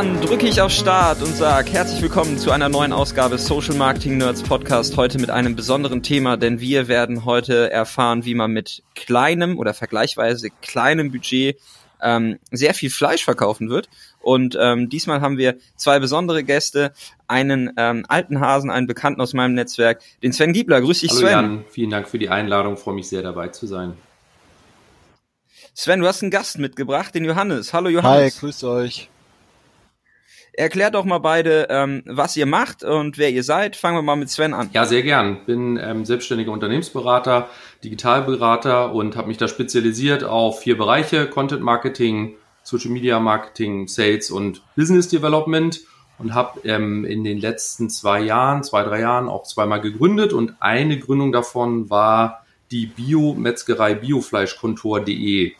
[0.00, 4.16] dann drücke ich auf Start und sage herzlich willkommen zu einer neuen Ausgabe Social Marketing
[4.16, 4.96] Nerds Podcast.
[4.96, 9.74] Heute mit einem besonderen Thema, denn wir werden heute erfahren, wie man mit kleinem oder
[9.74, 11.58] vergleichsweise kleinem Budget
[12.00, 13.90] ähm, sehr viel Fleisch verkaufen wird.
[14.22, 16.94] Und ähm, diesmal haben wir zwei besondere Gäste,
[17.28, 20.80] einen ähm, alten Hasen, einen Bekannten aus meinem Netzwerk, den Sven Giebler.
[20.80, 21.30] Grüß dich, Hallo Sven.
[21.30, 23.92] Jan, vielen Dank für die Einladung, freue mich sehr dabei zu sein.
[25.74, 27.74] Sven, du hast einen Gast mitgebracht, den Johannes.
[27.74, 28.34] Hallo Johannes.
[28.34, 29.10] Hi, grüßt euch.
[30.52, 33.76] Erklärt doch mal beide, ähm, was ihr macht und wer ihr seid.
[33.76, 34.70] Fangen wir mal mit Sven an.
[34.72, 35.44] Ja, sehr gern.
[35.46, 37.48] Bin ähm, selbstständiger Unternehmensberater,
[37.84, 44.30] Digitalberater und habe mich da spezialisiert auf vier Bereiche: Content Marketing, Social Media Marketing, Sales
[44.30, 45.80] und Business Development
[46.18, 50.54] und habe ähm, in den letzten zwei Jahren, zwei, drei Jahren auch zweimal gegründet und
[50.60, 55.52] eine Gründung davon war die Biometzgerei biofleischkontor.de.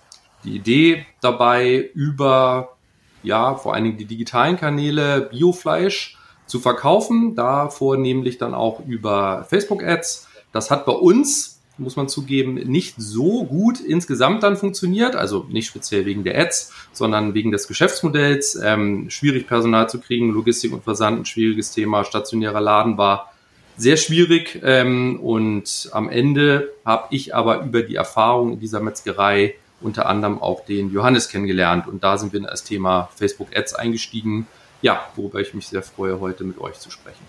[0.44, 2.76] Die Idee dabei über
[3.22, 9.46] ja, vor allen Dingen die digitalen Kanäle Biofleisch zu verkaufen, da vornehmlich dann auch über
[9.48, 10.28] Facebook-Ads.
[10.52, 15.68] Das hat bei uns, muss man zugeben, nicht so gut insgesamt dann funktioniert, also nicht
[15.68, 18.58] speziell wegen der Ads, sondern wegen des Geschäftsmodells.
[18.62, 23.32] Ähm, schwierig Personal zu kriegen, Logistik und Versand ein schwieriges Thema, stationärer Laden war
[23.76, 29.54] sehr schwierig ähm, und am Ende habe ich aber über die Erfahrung in dieser Metzgerei
[29.80, 31.86] unter anderem auch den Johannes kennengelernt.
[31.86, 34.46] Und da sind wir in das Thema Facebook Ads eingestiegen.
[34.82, 37.24] Ja, worüber ich mich sehr freue, heute mit euch zu sprechen.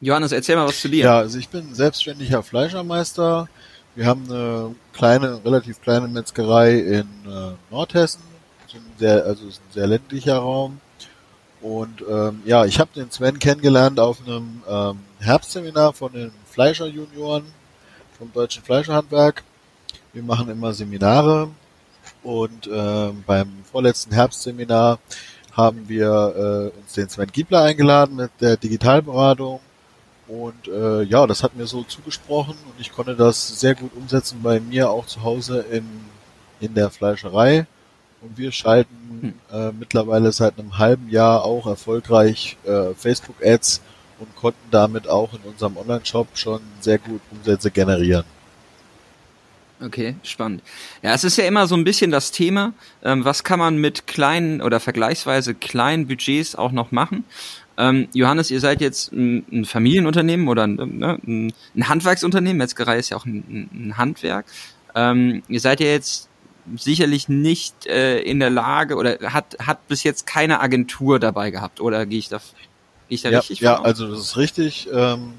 [0.00, 1.04] Johannes, erzähl mal was zu dir.
[1.04, 3.48] Ja, also ich bin selbstständiger Fleischermeister.
[3.96, 8.22] Wir haben eine kleine, relativ kleine Metzgerei in äh, Nordhessen.
[8.96, 10.80] Sehr, also ist ein sehr ländlicher Raum.
[11.60, 17.44] Und ähm, ja, ich habe den Sven kennengelernt auf einem ähm, Herbstseminar von den Fleischer-Junioren
[18.16, 19.42] vom Deutschen Fleischerhandwerk.
[20.14, 21.50] Wir machen immer Seminare
[22.22, 24.98] und äh, beim vorletzten Herbstseminar
[25.52, 29.60] haben wir äh, uns den Sven Giebler eingeladen mit der Digitalberatung
[30.26, 34.40] und äh, ja, das hat mir so zugesprochen und ich konnte das sehr gut umsetzen
[34.42, 35.84] bei mir auch zu Hause in,
[36.60, 37.66] in der Fleischerei
[38.22, 43.82] und wir schalten äh, mittlerweile seit einem halben Jahr auch erfolgreich äh, Facebook-Ads
[44.20, 48.24] und konnten damit auch in unserem Online-Shop schon sehr gut Umsätze generieren.
[49.80, 50.62] Okay, spannend.
[51.02, 52.72] Ja, es ist ja immer so ein bisschen das Thema,
[53.04, 57.24] ähm, was kann man mit kleinen oder vergleichsweise kleinen Budgets auch noch machen?
[57.76, 63.10] Ähm, Johannes, ihr seid jetzt ein, ein Familienunternehmen oder ein, ne, ein, Handwerksunternehmen, Metzgerei ist
[63.10, 64.46] ja auch ein, ein Handwerk.
[64.96, 66.28] Ähm, ihr seid ja jetzt
[66.76, 71.80] sicherlich nicht äh, in der Lage oder hat, hat bis jetzt keine Agentur dabei gehabt,
[71.80, 73.60] oder gehe ich da, gehe ich da ja, richtig?
[73.60, 74.88] Ja, also das ist richtig.
[74.92, 75.34] Ähm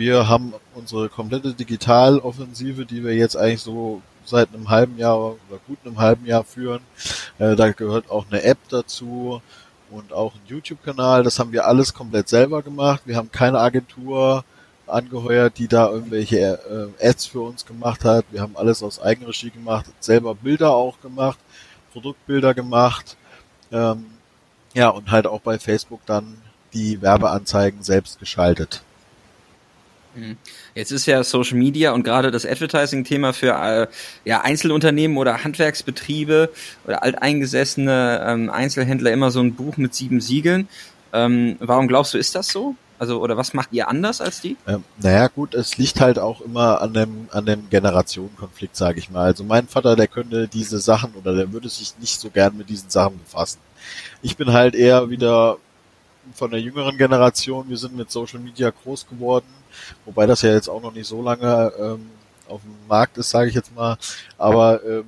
[0.00, 5.60] wir haben unsere komplette Digitaloffensive, die wir jetzt eigentlich so seit einem halben Jahr oder
[5.66, 6.80] gut einem halben Jahr führen.
[7.38, 9.42] Äh, da gehört auch eine App dazu
[9.90, 11.22] und auch ein YouTube-Kanal.
[11.22, 13.02] Das haben wir alles komplett selber gemacht.
[13.04, 14.42] Wir haben keine Agentur
[14.86, 16.38] angeheuert, die da irgendwelche
[16.98, 18.24] äh, Ads für uns gemacht hat.
[18.30, 21.38] Wir haben alles aus Eigenregie gemacht, selber Bilder auch gemacht,
[21.92, 23.18] Produktbilder gemacht.
[23.70, 24.06] Ähm,
[24.72, 26.38] ja, und halt auch bei Facebook dann
[26.72, 28.82] die Werbeanzeigen selbst geschaltet.
[30.14, 30.36] Mhm.
[30.74, 33.86] Jetzt ist ja Social Media und gerade das Advertising-Thema für äh,
[34.24, 36.50] ja, Einzelunternehmen oder Handwerksbetriebe
[36.86, 40.68] oder alteingesessene ähm, Einzelhändler immer so ein Buch mit sieben Siegeln.
[41.12, 42.74] Ähm, warum glaubst du, ist das so?
[43.00, 44.58] Also, oder was macht ihr anders als die?
[44.66, 49.08] Ähm, naja, gut, es liegt halt auch immer an dem, an dem Generationenkonflikt, sage ich
[49.08, 49.24] mal.
[49.24, 52.68] Also mein Vater, der könnte diese Sachen oder der würde sich nicht so gern mit
[52.68, 53.58] diesen Sachen befassen.
[54.20, 55.56] Ich bin halt eher wieder
[56.34, 57.68] von der jüngeren Generation.
[57.68, 59.46] Wir sind mit Social Media groß geworden
[60.04, 62.10] wobei das ja jetzt auch noch nicht so lange ähm,
[62.48, 63.96] auf dem Markt ist, sage ich jetzt mal.
[64.38, 65.04] Aber ähm,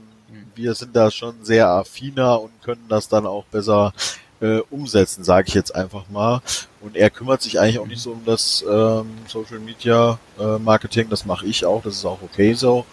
[0.54, 3.92] wir sind da schon sehr affiner und können das dann auch besser
[4.40, 6.40] äh, umsetzen, sage ich jetzt einfach mal.
[6.80, 11.08] Und er kümmert sich eigentlich auch nicht so um das ähm, Social Media äh, Marketing,
[11.08, 12.84] das mache ich auch, das ist auch okay so.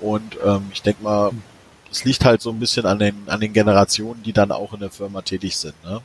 [0.00, 1.30] Und ähm, ich denke mal,
[1.90, 4.80] es liegt halt so ein bisschen an den an den Generationen, die dann auch in
[4.80, 5.74] der Firma tätig sind.
[5.84, 6.00] Ne?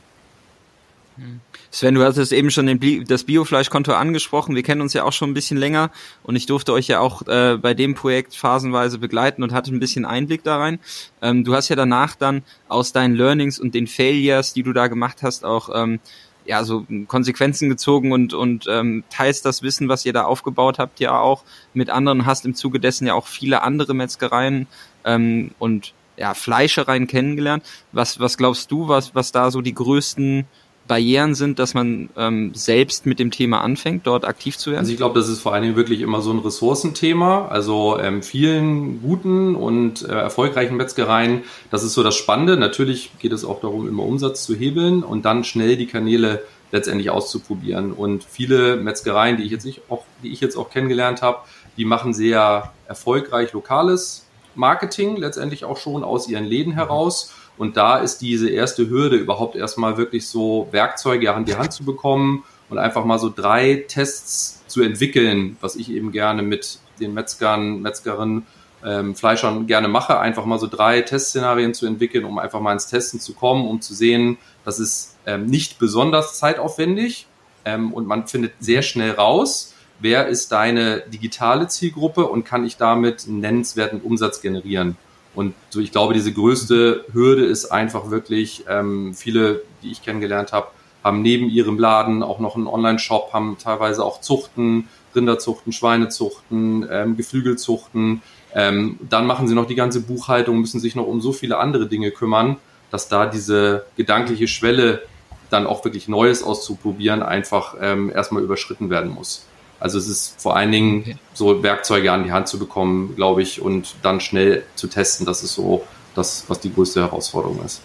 [1.70, 4.54] Sven, du hattest eben schon den, das Biofleischkonto angesprochen.
[4.54, 5.90] Wir kennen uns ja auch schon ein bisschen länger
[6.22, 9.80] und ich durfte euch ja auch äh, bei dem Projekt phasenweise begleiten und hatte ein
[9.80, 10.78] bisschen Einblick da rein.
[11.22, 14.88] Ähm, du hast ja danach dann aus deinen Learnings und den Failures, die du da
[14.88, 16.00] gemacht hast, auch ähm,
[16.46, 21.00] ja so Konsequenzen gezogen und und ähm, teilst das Wissen, was ihr da aufgebaut habt,
[21.00, 22.26] ja auch mit anderen.
[22.26, 24.66] Hast im Zuge dessen ja auch viele andere Metzgereien
[25.04, 27.64] ähm, und ja Fleischereien kennengelernt.
[27.92, 30.46] Was was glaubst du, was was da so die größten
[30.86, 34.80] Barrieren sind, dass man ähm, selbst mit dem Thema anfängt, dort aktiv zu werden?
[34.80, 37.48] Also ich glaube, das ist vor allen Dingen wirklich immer so ein Ressourcenthema.
[37.48, 42.56] Also ähm, vielen guten und äh, erfolgreichen Metzgereien, das ist so das Spannende.
[42.56, 46.42] Natürlich geht es auch darum, immer Umsatz zu hebeln und dann schnell die Kanäle
[46.72, 47.92] letztendlich auszuprobieren.
[47.92, 51.38] Und viele Metzgereien, die ich jetzt nicht auch, die ich jetzt auch kennengelernt habe,
[51.76, 57.32] die machen sehr erfolgreich lokales Marketing letztendlich auch schon aus ihren Läden heraus.
[57.58, 61.84] Und da ist diese erste Hürde überhaupt erstmal wirklich so Werkzeuge an die Hand zu
[61.84, 67.14] bekommen und einfach mal so drei Tests zu entwickeln, was ich eben gerne mit den
[67.14, 68.46] Metzgern, Metzgerinnen,
[68.84, 72.88] ähm, Fleischern gerne mache, einfach mal so drei Testszenarien zu entwickeln, um einfach mal ins
[72.88, 77.26] Testen zu kommen, um zu sehen, das ist ähm, nicht besonders zeitaufwendig
[77.64, 82.76] ähm, und man findet sehr schnell raus, wer ist deine digitale Zielgruppe und kann ich
[82.76, 84.96] damit einen nennenswerten Umsatz generieren.
[85.36, 90.52] Und so, ich glaube, diese größte Hürde ist einfach wirklich, ähm, viele, die ich kennengelernt
[90.52, 90.68] habe,
[91.04, 97.16] haben neben ihrem Laden auch noch einen Online-Shop, haben teilweise auch Zuchten, Rinderzuchten, Schweinezuchten, ähm,
[97.16, 98.22] Geflügelzuchten.
[98.54, 101.86] Ähm, dann machen sie noch die ganze Buchhaltung, müssen sich noch um so viele andere
[101.86, 102.56] Dinge kümmern,
[102.90, 105.02] dass da diese gedankliche Schwelle
[105.50, 109.44] dann auch wirklich Neues auszuprobieren einfach ähm, erstmal überschritten werden muss.
[109.78, 111.16] Also es ist vor allen Dingen okay.
[111.34, 115.26] so Werkzeuge an die Hand zu bekommen, glaube ich, und dann schnell zu testen.
[115.26, 115.84] Das ist so
[116.14, 117.82] das, was die größte Herausforderung ist.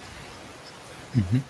[1.14, 1.44] Mhm.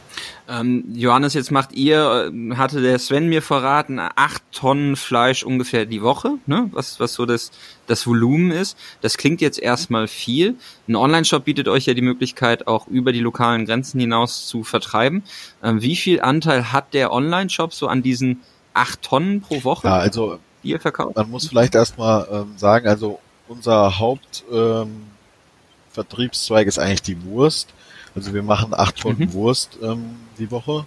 [0.51, 5.85] Ähm, Johannes, jetzt macht ihr, äh, hatte der Sven mir verraten, acht Tonnen Fleisch ungefähr
[5.85, 6.67] die Woche, ne?
[6.73, 7.51] was, was so das,
[7.87, 8.77] das Volumen ist.
[9.01, 10.55] Das klingt jetzt erstmal viel.
[10.87, 15.23] Ein Online-Shop bietet euch ja die Möglichkeit, auch über die lokalen Grenzen hinaus zu vertreiben.
[15.63, 18.41] Ähm, wie viel Anteil hat der Online-Shop so an diesen
[18.73, 21.15] acht Tonnen pro Woche, ja, also, die ihr verkauft?
[21.15, 27.69] Man muss vielleicht erstmal ähm, sagen, also unser Hauptvertriebszweig ähm, ist eigentlich die Wurst.
[28.15, 29.33] Also wir machen acht Tonnen mhm.
[29.33, 30.85] Wurst ähm, die Woche.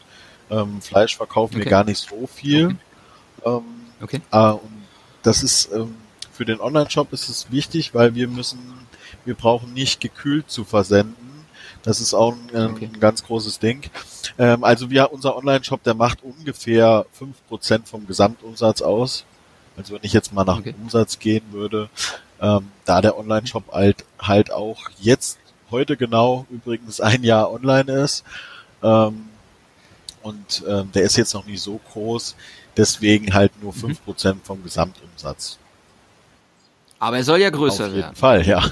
[0.50, 1.64] Ähm, Fleisch verkaufen okay.
[1.64, 2.76] wir gar nicht so viel.
[3.40, 3.46] Okay.
[3.46, 3.62] Ähm,
[4.02, 4.20] okay.
[4.30, 4.84] Äh, und
[5.22, 5.94] das ist ähm,
[6.34, 8.58] für den Online-Shop ist es wichtig, weil wir müssen,
[9.24, 11.23] wir brauchen nicht gekühlt zu versenden.
[11.84, 12.90] Das ist auch ein, ähm, okay.
[12.98, 13.82] ganz großes Ding.
[14.38, 19.24] Ähm, also wir, unser Online-Shop, der macht ungefähr fünf Prozent vom Gesamtumsatz aus.
[19.76, 20.74] Also wenn ich jetzt mal nach okay.
[20.80, 21.90] Umsatz gehen würde,
[22.40, 25.38] ähm, da der Online-Shop halt, halt auch jetzt,
[25.70, 28.24] heute genau, übrigens ein Jahr online ist,
[28.82, 29.28] ähm,
[30.22, 32.34] und ähm, der ist jetzt noch nicht so groß,
[32.78, 33.78] deswegen halt nur mhm.
[33.78, 35.58] fünf Prozent vom Gesamtumsatz.
[36.98, 37.92] Aber er soll ja größer werden.
[37.92, 38.16] Auf jeden werden.
[38.16, 38.62] Fall, ja.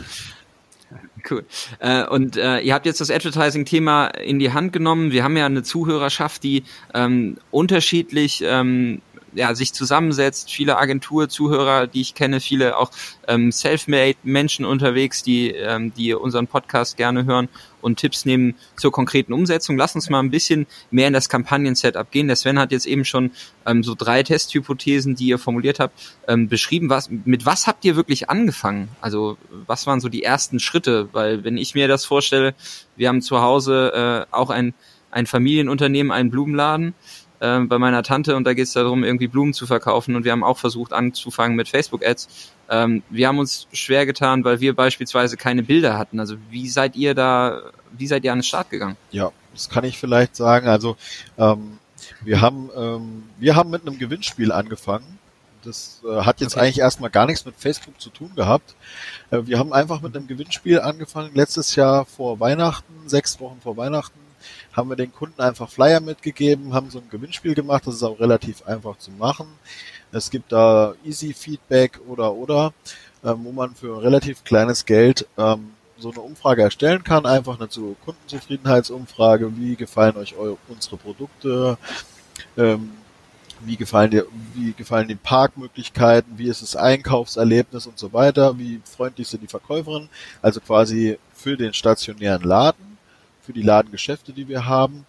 [1.29, 1.45] Cool.
[1.79, 5.13] Äh, und äh, ihr habt jetzt das Advertising-Thema in die Hand genommen.
[5.13, 9.03] Wir haben ja eine Zuhörerschaft, die ähm, unterschiedlich ähm,
[9.35, 12.91] ja, sich zusammensetzt, viele Agentur-Zuhörer, die ich kenne, viele auch
[13.29, 17.49] ähm, self-made Menschen unterwegs, die, ähm, die unseren Podcast gerne hören
[17.81, 19.77] und Tipps nehmen zur konkreten Umsetzung.
[19.77, 22.29] Lass uns mal ein bisschen mehr in das Kampagnen-Setup gehen.
[22.29, 23.33] Der Sven hat jetzt eben schon
[23.67, 26.89] ähm, so drei Testhypothesen, die ihr formuliert habt, ähm, beschrieben.
[26.89, 28.89] Was, mit was habt ihr wirklich angefangen?
[29.01, 29.37] Also
[29.67, 31.09] was waren so die ersten Schritte?
[31.13, 32.55] Weil wenn ich mir das vorstelle,
[32.97, 34.75] wir haben zu Hause äh, auch ein,
[35.11, 36.95] ein Familienunternehmen, einen Blumenladen
[37.43, 40.33] äh, bei meiner Tante und da geht es darum, irgendwie Blumen zu verkaufen und wir
[40.33, 42.29] haben auch versucht anzufangen mit Facebook-Ads.
[42.71, 46.21] Ähm, wir haben uns schwer getan, weil wir beispielsweise keine Bilder hatten.
[46.21, 47.61] Also wie seid ihr da,
[47.91, 48.97] wie seid ihr an den Start gegangen?
[49.11, 50.69] Ja, das kann ich vielleicht sagen.
[50.69, 50.97] Also
[51.37, 51.79] ähm,
[52.23, 55.19] wir haben ähm, wir haben mit einem Gewinnspiel angefangen.
[55.65, 56.65] Das äh, hat jetzt okay.
[56.65, 58.75] eigentlich erstmal gar nichts mit Facebook zu tun gehabt.
[59.31, 61.31] Äh, wir haben einfach mit einem Gewinnspiel angefangen.
[61.35, 64.19] Letztes Jahr vor Weihnachten, sechs Wochen vor Weihnachten,
[64.73, 68.19] haben wir den Kunden einfach Flyer mitgegeben, haben so ein Gewinnspiel gemacht, das ist auch
[68.19, 69.47] relativ einfach zu machen.
[70.13, 72.73] Es gibt da Easy Feedback oder oder,
[73.25, 77.69] ähm, wo man für relativ kleines Geld ähm, so eine Umfrage erstellen kann, einfach eine
[78.05, 81.79] Kundenzufriedenheitsumfrage, wie gefallen euch eure, unsere Produkte,
[82.57, 82.93] ähm,
[83.65, 88.81] wie gefallen dir, wie gefallen die Parkmöglichkeiten, wie ist das Einkaufserlebnis und so weiter, wie
[88.85, 90.09] freundlich sind die Verkäuferinnen,
[90.41, 92.92] also quasi für den stationären Laden
[93.43, 95.07] für die Ladengeschäfte, die wir haben.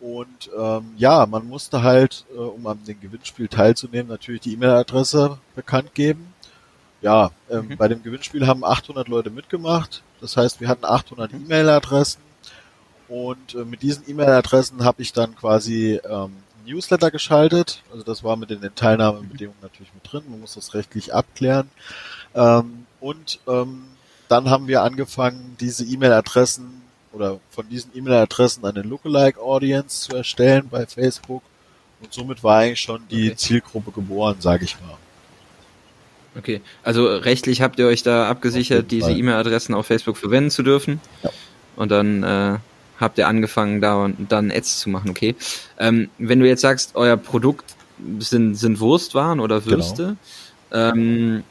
[0.00, 5.38] Und ähm, ja, man musste halt, äh, um an dem Gewinnspiel teilzunehmen, natürlich die E-Mail-Adresse
[5.54, 6.34] bekannt geben.
[7.02, 7.76] Ja, ähm, mhm.
[7.76, 10.02] bei dem Gewinnspiel haben 800 Leute mitgemacht.
[10.20, 11.44] Das heißt, wir hatten 800 mhm.
[11.44, 12.20] E-Mail-Adressen.
[13.08, 16.32] Und äh, mit diesen E-Mail-Adressen habe ich dann quasi ähm,
[16.66, 17.82] Newsletter geschaltet.
[17.92, 20.24] Also das war mit den Teilnahmebedingungen natürlich mit drin.
[20.28, 21.70] Man muss das rechtlich abklären.
[22.34, 23.84] Ähm, und ähm,
[24.28, 26.82] dann haben wir angefangen, diese E-Mail-Adressen
[27.16, 31.42] oder von diesen E-Mail-Adressen eine Lookalike-Audience zu erstellen bei Facebook.
[32.00, 33.36] Und somit war eigentlich schon die okay.
[33.36, 34.96] Zielgruppe geboren, sage ich mal.
[36.38, 41.00] Okay, also rechtlich habt ihr euch da abgesichert, diese E-Mail-Adressen auf Facebook verwenden zu dürfen.
[41.22, 41.30] Ja.
[41.76, 42.58] Und dann, äh,
[43.00, 45.34] habt ihr angefangen, da dann Ads zu machen, okay.
[45.78, 47.74] Ähm, wenn du jetzt sagst, euer Produkt
[48.18, 49.76] sind, sind Wurstwaren oder genau.
[49.76, 50.16] Würste,
[50.70, 50.92] genau.
[50.92, 51.44] ähm,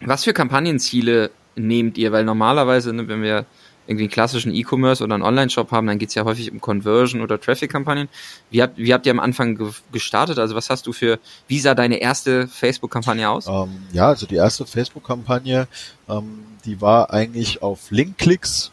[0.00, 2.12] was für Kampagnenziele nehmt ihr?
[2.12, 3.44] Weil normalerweise, ne, wenn wir
[3.88, 7.40] irgendwie einen klassischen E-Commerce oder einen Online-Shop haben, dann geht's ja häufig um Conversion oder
[7.40, 8.10] Traffic-Kampagnen.
[8.50, 10.38] Wie habt, wie habt ihr am Anfang ge gestartet?
[10.38, 13.46] Also was hast du für, wie sah deine erste Facebook-Kampagne aus?
[13.46, 15.68] Ähm, ja, also die erste Facebook-Kampagne,
[16.06, 18.72] ähm, die war eigentlich auf Link-Klicks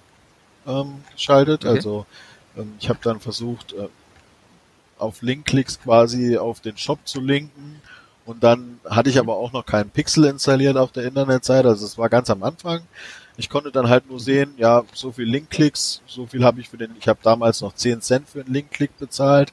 [0.68, 1.64] ähm, geschaltet.
[1.64, 1.76] Okay.
[1.76, 2.06] Also
[2.58, 3.88] ähm, ich habe dann versucht, äh,
[4.98, 7.82] auf Link-Klicks quasi auf den Shop zu linken.
[8.26, 11.70] Und dann hatte ich aber auch noch keinen Pixel installiert auf der Internetseite.
[11.70, 12.82] Also es war ganz am Anfang.
[13.38, 16.78] Ich konnte dann halt nur sehen, ja, so viel Link-Klicks, so viel habe ich für
[16.78, 19.52] den, ich habe damals noch 10 Cent für einen Link-Klick bezahlt.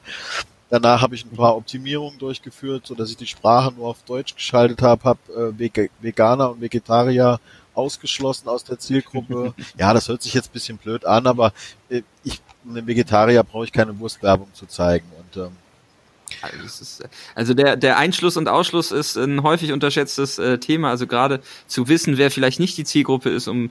[0.71, 4.35] Danach habe ich ein paar Optimierungen durchgeführt, so dass ich die Sprache nur auf Deutsch
[4.35, 7.41] geschaltet habe, habe äh, Veganer und Vegetarier
[7.75, 9.55] ausgeschlossen aus der Zielgruppe.
[9.79, 11.53] ja, das hört sich jetzt bisschen blöd an, aber
[11.91, 15.57] äh, ich, einem Vegetarier brauche ich keine Wurstwerbung zu zeigen und ähm,
[16.65, 20.91] ist, also der, der Einschluss und Ausschluss ist ein häufig unterschätztes äh, Thema.
[20.91, 23.71] Also gerade zu wissen, wer vielleicht nicht die Zielgruppe ist, um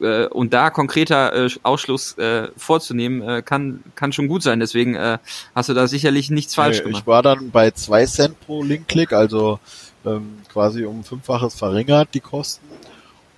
[0.00, 4.60] äh, und da konkreter äh, Ausschluss äh, vorzunehmen, äh, kann, kann schon gut sein.
[4.60, 5.18] Deswegen äh,
[5.54, 7.02] hast du da sicherlich nichts falsch nee, gemacht.
[7.02, 9.58] Ich war dann bei zwei Cent pro Linkklick, also
[10.04, 12.66] ähm, quasi um fünffaches verringert die Kosten.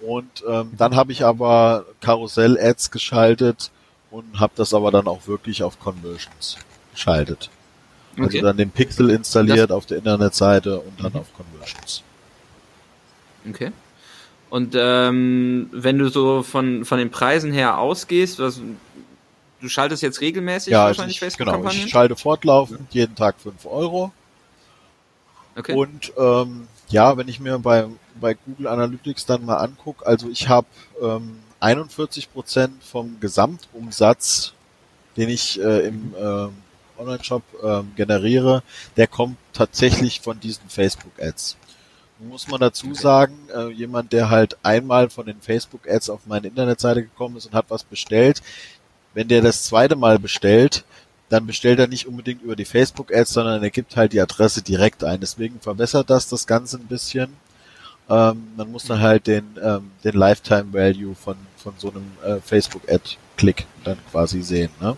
[0.01, 3.71] Und ähm, dann habe ich aber Karussell-Ads geschaltet
[4.11, 6.57] und habe das aber dann auch wirklich auf Conversions
[6.93, 7.51] geschaltet.
[8.13, 8.39] Also okay.
[8.39, 11.21] Also dann den Pixel installiert das auf der Internetseite und dann mhm.
[11.21, 12.03] auf Conversions.
[13.49, 13.73] Okay.
[14.51, 18.61] Und ähm, wenn du so von, von den Preisen her ausgehst, was,
[19.63, 21.73] du schaltest jetzt regelmäßig ja, wahrscheinlich also Facebook-Kampagnen?
[21.73, 23.01] Genau, ich schalte fortlaufend ja.
[23.01, 24.13] jeden Tag 5 Euro.
[25.57, 25.75] Okay.
[25.75, 27.87] Und ähm, ja, wenn ich mir bei,
[28.21, 30.67] bei Google Analytics dann mal angucke, also ich habe
[31.01, 34.53] ähm, 41 Prozent vom Gesamtumsatz,
[35.17, 36.49] den ich äh, im äh,
[37.03, 38.63] Online-Shop äh, generiere,
[38.97, 41.57] der kommt tatsächlich von diesen Facebook-Ads.
[42.21, 47.03] Muss man dazu sagen, äh, jemand, der halt einmal von den Facebook-Ads auf meine Internetseite
[47.03, 48.43] gekommen ist und hat was bestellt,
[49.15, 50.85] wenn der das zweite Mal bestellt,
[51.29, 55.03] dann bestellt er nicht unbedingt über die Facebook-Ads, sondern er gibt halt die Adresse direkt
[55.03, 55.21] ein.
[55.21, 57.35] Deswegen verbessert das das Ganze ein bisschen.
[58.09, 62.41] Ähm, man muss dann halt den, ähm, den Lifetime Value von, von so einem äh,
[62.41, 64.71] Facebook-Ad-Klick dann quasi sehen.
[64.81, 64.97] Ne?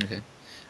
[0.00, 0.22] Okay.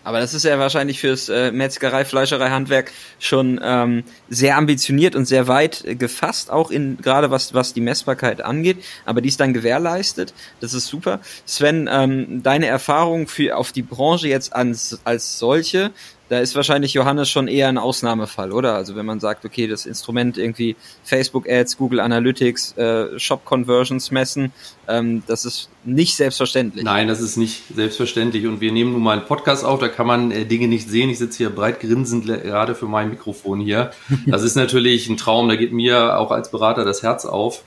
[0.04, 5.24] Aber das ist ja wahrscheinlich fürs äh, Metzgerei, Fleischerei, Handwerk schon ähm, sehr ambitioniert und
[5.24, 8.84] sehr weit äh, gefasst, auch in gerade was was die Messbarkeit angeht.
[9.06, 10.34] Aber die ist dann gewährleistet.
[10.60, 11.20] Das ist super.
[11.46, 15.90] Sven, ähm, deine Erfahrung für auf die Branche jetzt als als solche
[16.34, 18.74] da ist wahrscheinlich Johannes schon eher ein Ausnahmefall, oder?
[18.74, 20.74] Also wenn man sagt, okay, das Instrument irgendwie
[21.04, 24.52] Facebook Ads, Google Analytics, äh, Shop Conversions messen,
[24.88, 26.84] ähm, das ist nicht selbstverständlich.
[26.84, 28.48] Nein, das ist nicht selbstverständlich.
[28.48, 31.08] Und wir nehmen nun mal einen Podcast auf, da kann man äh, Dinge nicht sehen.
[31.08, 33.92] Ich sitze hier breit grinsend gerade für mein Mikrofon hier.
[34.26, 37.62] Das ist natürlich ein Traum, da geht mir auch als Berater das Herz auf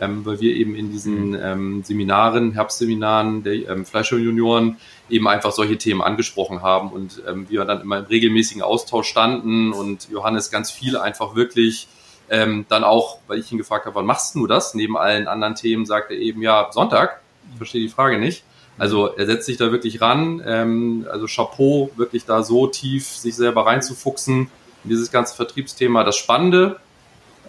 [0.00, 4.78] ähm, weil wir eben in diesen ähm, Seminaren, Herbstseminaren der ähm, Fleischer-Junioren
[5.08, 9.72] eben einfach solche Themen angesprochen haben und ähm, wir dann immer im regelmäßigen Austausch standen
[9.72, 11.88] und Johannes ganz viel einfach wirklich
[12.30, 14.74] ähm, dann auch, weil ich ihn gefragt habe, wann machst du das?
[14.74, 17.20] Neben allen anderen Themen sagt er eben, ja, Sonntag.
[17.52, 18.44] Ich verstehe die Frage nicht.
[18.78, 20.42] Also er setzt sich da wirklich ran.
[20.46, 24.48] Ähm, also Chapeau, wirklich da so tief sich selber reinzufuchsen
[24.84, 26.04] in dieses ganze Vertriebsthema.
[26.04, 26.80] Das Spannende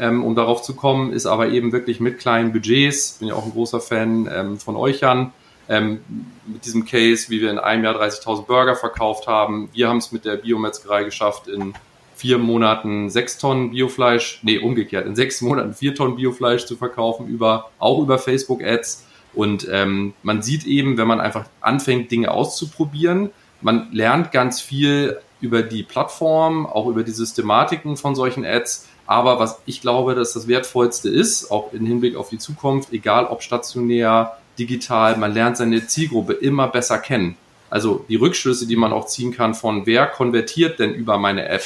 [0.01, 3.46] ähm, um darauf zu kommen, ist aber eben wirklich mit kleinen Budgets, bin ja auch
[3.46, 5.31] ein großer Fan ähm, von euch an,
[5.70, 6.01] ähm,
[6.48, 9.70] mit diesem Case, wie wir in einem Jahr 30.000 Burger verkauft haben.
[9.74, 11.75] Wir haben es mit der Biometzgerei geschafft, in
[12.15, 17.27] vier Monaten sechs Tonnen Biofleisch, nee, umgekehrt, in sechs Monaten vier Tonnen Biofleisch zu verkaufen,
[17.27, 19.05] über, auch über Facebook-Ads.
[19.34, 23.29] Und ähm, man sieht eben, wenn man einfach anfängt, Dinge auszuprobieren,
[23.62, 29.39] man lernt ganz viel über die Plattform, auch über die Systematiken von solchen Ads aber
[29.39, 33.44] was ich glaube, dass das Wertvollste ist, auch im Hinblick auf die Zukunft, egal ob
[33.44, 37.36] stationär, digital, man lernt seine Zielgruppe immer besser kennen.
[37.70, 41.63] Also die Rückschlüsse, die man auch ziehen kann von wer konvertiert denn über meine App,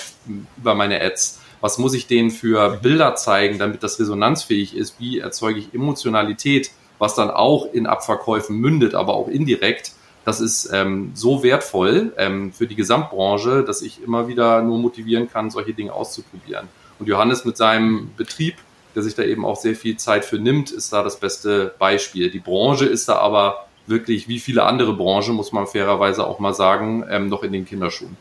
[0.58, 1.40] über meine Ads?
[1.62, 5.00] Was muss ich denen für Bilder zeigen, damit das resonanzfähig ist?
[5.00, 9.92] Wie erzeuge ich Emotionalität, was dann auch in Abverkäufen mündet, aber auch indirekt?
[10.26, 15.30] Das ist ähm, so wertvoll ähm, für die Gesamtbranche, dass ich immer wieder nur motivieren
[15.30, 16.68] kann, solche Dinge auszuprobieren.
[17.00, 18.56] Und Johannes mit seinem Betrieb,
[18.96, 22.30] der sich da eben auch sehr viel Zeit für nimmt, ist da das beste Beispiel.
[22.30, 26.54] Die Branche ist da aber wirklich, wie viele andere Branchen, muss man fairerweise auch mal
[26.54, 28.18] sagen, ähm, noch in den Kinderschuhen.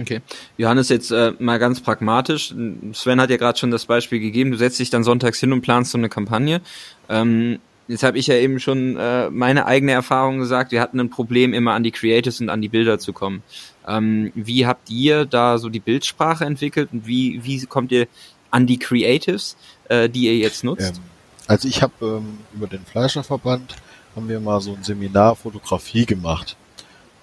[0.00, 0.20] Okay.
[0.56, 2.52] Johannes, jetzt äh, mal ganz pragmatisch.
[2.92, 4.50] Sven hat ja gerade schon das Beispiel gegeben.
[4.50, 6.60] Du setzt dich dann sonntags hin und planst so eine Kampagne.
[7.08, 10.72] Ähm, Jetzt habe ich ja eben schon äh, meine eigene Erfahrung gesagt.
[10.72, 13.42] Wir hatten ein Problem, immer an die Creatives und an die Bilder zu kommen.
[13.86, 18.06] Ähm, wie habt ihr da so die Bildsprache entwickelt und wie, wie kommt ihr
[18.50, 19.56] an die Creatives,
[19.88, 20.96] äh, die ihr jetzt nutzt?
[20.96, 21.02] Ähm,
[21.46, 23.76] also ich habe ähm, über den Fleischerverband
[24.16, 26.56] haben wir mal so ein Seminar Fotografie gemacht.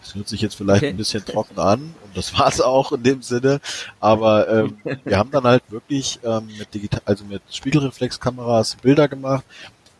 [0.02, 0.90] Das hört sich jetzt vielleicht okay.
[0.90, 3.62] ein bisschen trocken an und das war es auch in dem Sinne.
[4.00, 9.46] Aber ähm, wir haben dann halt wirklich ähm, mit digital, also mit Spiegelreflexkameras Bilder gemacht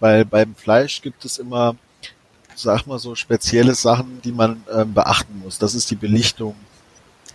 [0.02, 1.78] weil beim Fleisch gibt es immer,
[2.56, 5.60] sag mal so, spezielle Sachen, die man ähm, beachten muss.
[5.60, 6.56] Das ist die Belichtung,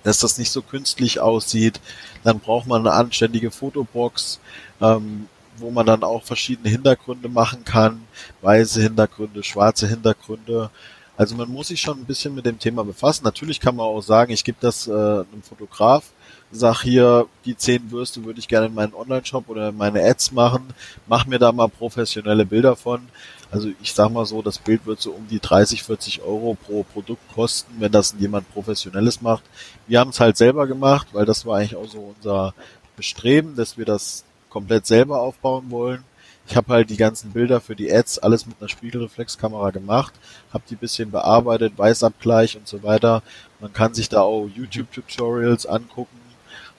[0.02, 1.80] dass das nicht so künstlich aussieht.
[2.24, 4.40] Dann braucht man eine anständige Fotobox,
[4.80, 8.02] ähm, wo man dann auch verschiedene Hintergründe machen kann.
[8.42, 10.70] Weiße Hintergründe, schwarze Hintergründe.
[11.16, 13.24] Also man muss sich schon ein bisschen mit dem Thema befassen.
[13.24, 16.10] Natürlich kann man auch sagen, ich gebe das äh, einem Fotograf
[16.56, 20.32] sag hier, die zehn Würste würde ich gerne in meinen Online-Shop oder in meine Ads
[20.32, 20.68] machen,
[21.06, 23.08] mach mir da mal professionelle Bilder von.
[23.50, 26.82] Also ich sag mal so, das Bild wird so um die 30, 40 Euro pro
[26.82, 29.44] Produkt kosten, wenn das jemand Professionelles macht.
[29.86, 32.54] Wir haben es halt selber gemacht, weil das war eigentlich auch so unser
[32.96, 36.04] Bestreben, dass wir das komplett selber aufbauen wollen.
[36.48, 40.14] Ich habe halt die ganzen Bilder für die Ads alles mit einer Spiegelreflexkamera gemacht,
[40.52, 43.22] habe die bisschen bearbeitet, Weißabgleich und so weiter.
[43.60, 46.16] Man kann sich da auch YouTube-Tutorials angucken,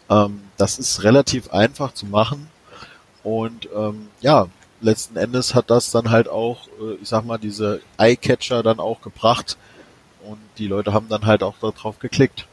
[0.09, 2.49] ähm, das ist relativ einfach zu machen
[3.23, 4.47] und ähm, ja,
[4.81, 9.01] letzten Endes hat das dann halt auch, äh, ich sag mal, diese Eye-Catcher dann auch
[9.01, 9.57] gebracht
[10.23, 12.47] und die Leute haben dann halt auch darauf geklickt.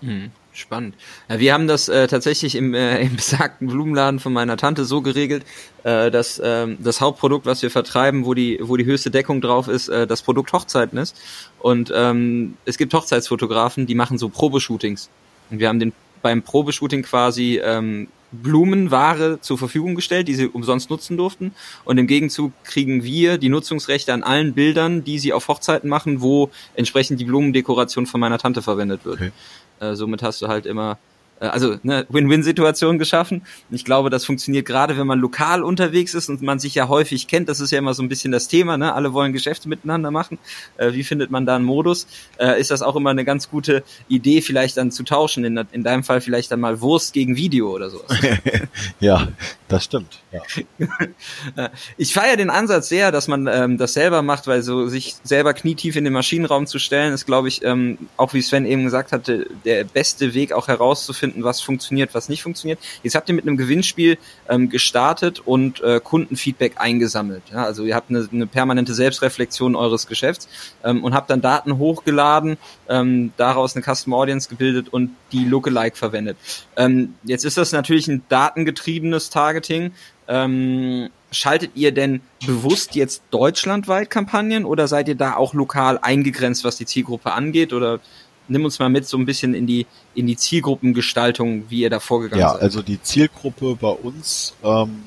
[0.00, 0.30] Mhm.
[0.56, 0.94] Spannend.
[1.28, 5.02] Ja, wir haben das äh, tatsächlich im, äh, im besagten Blumenladen von meiner Tante so
[5.02, 5.44] geregelt,
[5.82, 9.66] äh, dass äh, das Hauptprodukt, was wir vertreiben, wo die, wo die höchste Deckung drauf
[9.66, 11.16] ist, äh, das Produkt Hochzeiten ist.
[11.58, 15.10] Und ähm, es gibt Hochzeitsfotografen, die machen so Probeshootings.
[15.50, 15.92] Und wir haben den
[16.24, 21.54] beim Probeshooting quasi ähm, Blumenware zur Verfügung gestellt, die sie umsonst nutzen durften.
[21.84, 26.22] Und im Gegenzug kriegen wir die Nutzungsrechte an allen Bildern, die sie auf Hochzeiten machen,
[26.22, 29.16] wo entsprechend die Blumendekoration von meiner Tante verwendet wird.
[29.16, 29.32] Okay.
[29.80, 30.98] Äh, somit hast du halt immer
[31.40, 33.42] also eine Win-Win-Situation geschaffen.
[33.70, 37.26] Ich glaube, das funktioniert gerade, wenn man lokal unterwegs ist und man sich ja häufig
[37.26, 37.48] kennt.
[37.48, 38.76] Das ist ja immer so ein bisschen das Thema.
[38.76, 38.94] Ne?
[38.94, 40.38] Alle wollen Geschäfte miteinander machen.
[40.76, 42.06] Äh, wie findet man da einen Modus?
[42.38, 45.44] Äh, ist das auch immer eine ganz gute Idee, vielleicht dann zu tauschen?
[45.44, 48.16] In, in deinem Fall vielleicht dann mal Wurst gegen Video oder sowas.
[49.00, 49.28] ja,
[49.68, 50.20] das stimmt.
[50.30, 51.68] Ja.
[51.96, 55.52] ich feiere den Ansatz sehr, dass man ähm, das selber macht, weil so sich selber
[55.54, 59.12] knietief in den Maschinenraum zu stellen, ist, glaube ich, ähm, auch wie Sven eben gesagt
[59.12, 62.78] hatte, der beste Weg auch herauszufinden, herausfinden, was funktioniert, was nicht funktioniert.
[63.02, 67.42] Jetzt habt ihr mit einem Gewinnspiel ähm, gestartet und äh, Kundenfeedback eingesammelt.
[67.52, 70.48] Ja, also ihr habt eine, eine permanente Selbstreflexion eures Geschäfts
[70.84, 72.56] ähm, und habt dann Daten hochgeladen,
[72.88, 76.36] ähm, daraus eine Custom Audience gebildet und die Lookalike verwendet.
[76.76, 79.92] Ähm, jetzt ist das natürlich ein datengetriebenes Targeting.
[80.26, 86.64] Ähm, schaltet ihr denn bewusst jetzt deutschlandweit Kampagnen oder seid ihr da auch lokal eingegrenzt,
[86.64, 87.72] was die Zielgruppe angeht?
[87.72, 88.00] Oder
[88.48, 92.00] nimm uns mal mit so ein bisschen in die, in die Zielgruppengestaltung, wie ihr da
[92.00, 92.60] vorgegangen ja, seid.
[92.60, 95.04] Ja, also die Zielgruppe bei uns, ähm,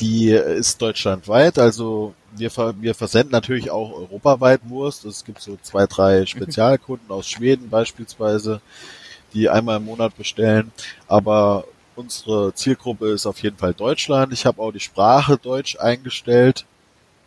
[0.00, 5.04] die ist deutschlandweit, also wir, wir versenden natürlich auch europaweit Wurst.
[5.04, 8.60] Es gibt so zwei, drei Spezialkunden aus Schweden beispielsweise,
[9.34, 10.72] die einmal im Monat bestellen.
[11.06, 11.64] Aber
[11.96, 14.32] unsere Zielgruppe ist auf jeden Fall Deutschland.
[14.32, 16.64] Ich habe auch die Sprache Deutsch eingestellt.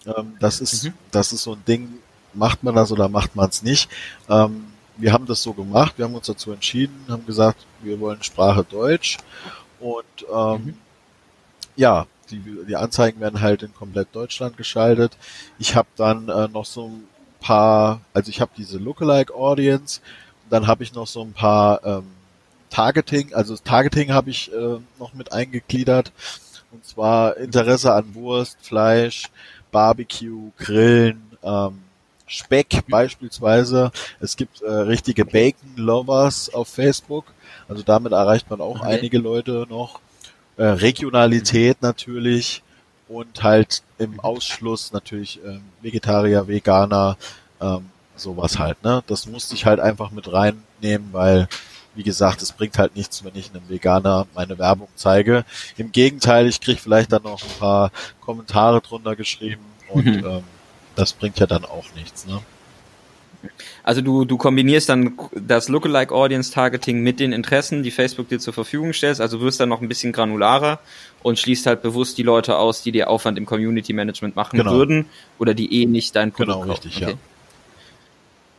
[0.05, 0.93] Ähm, das ist, mhm.
[1.11, 1.89] das ist so ein Ding,
[2.33, 3.89] macht man das oder macht man es nicht.
[4.29, 8.23] Ähm, wir haben das so gemacht, wir haben uns dazu entschieden, haben gesagt, wir wollen
[8.23, 9.17] Sprache Deutsch
[9.79, 10.77] und ähm, mhm.
[11.75, 15.17] ja, die, die Anzeigen werden halt in komplett Deutschland geschaltet.
[15.59, 17.03] Ich habe dann äh, noch so ein
[17.39, 20.01] paar, also ich habe diese Lookalike Audience,
[20.49, 22.03] dann habe ich noch so ein paar ähm,
[22.69, 26.11] Targeting, also Targeting habe ich äh, noch mit eingegliedert
[26.71, 29.29] und zwar Interesse an Wurst, Fleisch,
[29.71, 31.79] Barbecue, Grillen, ähm,
[32.31, 33.91] Speck beispielsweise.
[34.19, 37.25] Es gibt äh, richtige Bacon-Lovers auf Facebook.
[37.67, 38.95] Also damit erreicht man auch okay.
[38.95, 39.99] einige Leute noch.
[40.57, 42.63] Äh, Regionalität natürlich
[43.09, 47.17] und halt im Ausschluss natürlich äh, Vegetarier, Veganer,
[47.59, 48.81] ähm, sowas halt.
[48.83, 49.03] Ne?
[49.07, 51.49] Das musste ich halt einfach mit reinnehmen, weil
[51.93, 55.43] wie gesagt, es bringt halt nichts, wenn ich einem Veganer meine Werbung zeige.
[55.75, 57.91] Im Gegenteil, ich krieg vielleicht dann noch ein paar
[58.21, 60.25] Kommentare drunter geschrieben und mhm.
[60.25, 60.43] ähm,
[60.95, 62.41] das bringt ja dann auch nichts, ne?
[63.83, 68.39] Also du, du kombinierst dann das Lookalike Audience Targeting mit den Interessen, die Facebook dir
[68.39, 70.79] zur Verfügung stellst, also wirst dann noch ein bisschen granularer
[71.23, 74.73] und schließt halt bewusst die Leute aus, die dir Aufwand im Community Management machen genau.
[74.73, 75.05] würden
[75.39, 77.11] oder die eh nicht dein Produkt Genau, richtig, okay.
[77.11, 77.17] ja.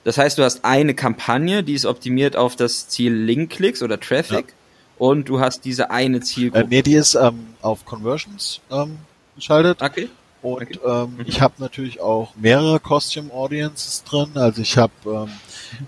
[0.05, 4.49] Das heißt, du hast eine Kampagne, die ist optimiert auf das Ziel Link-Klicks oder Traffic
[4.49, 4.55] ja.
[4.99, 6.65] und du hast diese eine Zielgruppe.
[6.65, 8.99] Äh, nee, die ist ähm, auf Conversions ähm,
[9.37, 9.81] geschaltet.
[9.81, 10.09] Okay
[10.43, 10.79] Und okay.
[10.85, 11.25] ähm, mhm.
[11.27, 14.31] ich habe natürlich auch mehrere Costume Audiences drin.
[14.35, 15.31] Also ich habe ähm,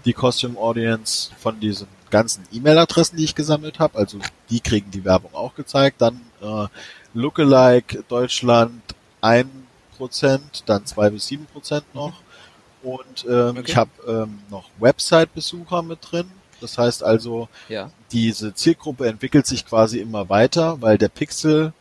[0.05, 3.99] die Costume Audience von diesen ganzen E-Mail-Adressen, die ich gesammelt habe.
[3.99, 4.19] Also
[4.51, 6.01] die kriegen die Werbung auch gezeigt.
[6.01, 6.67] Dann äh,
[7.15, 8.83] Lookalike Deutschland
[9.21, 9.51] ein
[9.97, 12.13] Prozent, dann zwei bis sieben Prozent noch.
[12.83, 13.63] Und ähm, okay.
[13.67, 16.31] ich habe ähm, noch Website-Besucher mit drin.
[16.61, 17.91] Das heißt also, ja.
[18.13, 21.73] diese Zielgruppe entwickelt sich quasi immer weiter, weil der Pixel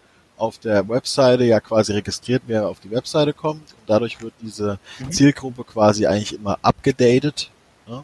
[0.43, 3.61] auf der Webseite ja quasi registriert, wer auf die Webseite kommt.
[3.61, 5.11] Und dadurch wird diese mhm.
[5.11, 7.49] Zielgruppe quasi eigentlich immer abgedatet.
[7.87, 8.03] Ne?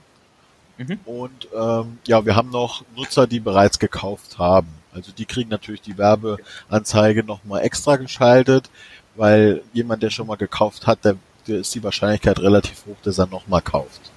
[0.78, 1.00] Mhm.
[1.06, 4.70] Und ähm, ja, wir haben noch Nutzer, die bereits gekauft haben.
[4.94, 8.70] Also die kriegen natürlich die Werbeanzeige nochmal extra geschaltet,
[9.16, 13.18] weil jemand, der schon mal gekauft hat, der, der ist die Wahrscheinlichkeit relativ hoch, dass
[13.18, 14.12] er nochmal kauft.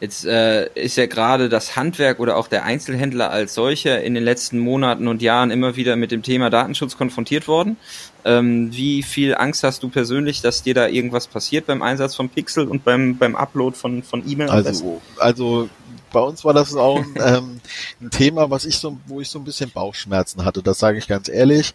[0.00, 4.24] Jetzt äh, ist ja gerade das Handwerk oder auch der Einzelhändler als solcher in den
[4.24, 7.76] letzten Monaten und Jahren immer wieder mit dem Thema Datenschutz konfrontiert worden.
[8.24, 12.28] Ähm, wie viel Angst hast du persönlich, dass dir da irgendwas passiert beim Einsatz von
[12.28, 14.50] Pixel und beim, beim Upload von, von E-Mail?
[14.50, 15.68] Also, also
[16.12, 17.60] bei uns war das auch ein, ähm,
[18.00, 20.62] ein Thema, was ich so, wo ich so ein bisschen Bauchschmerzen hatte.
[20.62, 21.74] Das sage ich ganz ehrlich.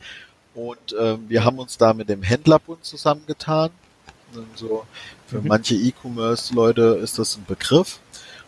[0.55, 3.69] Und ähm, wir haben uns da mit dem Händlerbund zusammengetan.
[4.55, 4.85] So
[5.27, 5.47] für mhm.
[5.47, 7.99] manche E-Commerce-Leute ist das ein Begriff.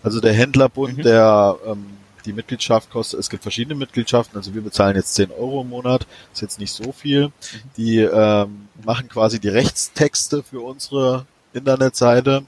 [0.03, 1.01] Also der Händlerbund, mhm.
[1.03, 1.85] der ähm,
[2.25, 6.05] die Mitgliedschaft kostet, es gibt verschiedene Mitgliedschaften, also wir bezahlen jetzt 10 Euro im Monat,
[6.33, 7.27] ist jetzt nicht so viel.
[7.27, 7.31] Mhm.
[7.77, 12.43] Die ähm, machen quasi die Rechtstexte für unsere Internetseite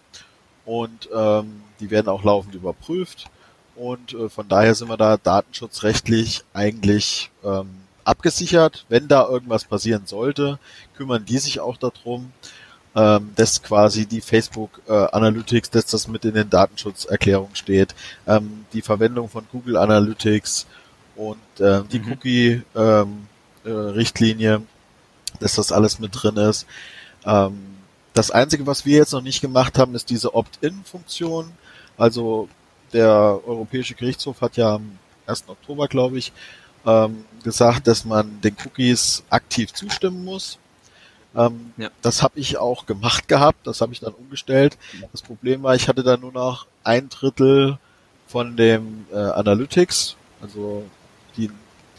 [0.66, 3.30] und ähm, die werden auch laufend überprüft
[3.76, 7.70] und äh, von daher sind wir da datenschutzrechtlich eigentlich ähm,
[8.04, 8.86] abgesichert.
[8.90, 10.60] Wenn da irgendwas passieren sollte,
[10.96, 12.32] kümmern die sich auch darum,
[12.96, 17.96] ähm, dass quasi die Facebook äh, Analytics, dass das mit in den Datenschutzerklärungen steht,
[18.28, 20.68] ähm, die Verwendung von Google Analytics
[21.16, 22.12] und äh, die mhm.
[22.12, 23.28] Cookie ähm,
[23.64, 24.62] äh, Richtlinie,
[25.40, 26.66] dass das alles mit drin ist.
[27.26, 27.58] Ähm,
[28.14, 31.52] das Einzige, was wir jetzt noch nicht gemacht haben, ist diese Opt-in-Funktion.
[31.98, 32.48] Also
[32.94, 35.46] der Europäische Gerichtshof hat ja am 1.
[35.48, 36.32] Oktober, glaube ich,
[36.86, 40.60] ähm, gesagt, dass man den Cookies aktiv zustimmen muss.
[41.36, 41.90] Ähm, ja.
[42.02, 44.78] Das habe ich auch gemacht gehabt, das habe ich dann umgestellt.
[45.12, 47.78] Das Problem war, ich hatte da nur noch ein Drittel
[48.28, 50.84] von dem äh, Analytics, also
[51.38, 51.50] die,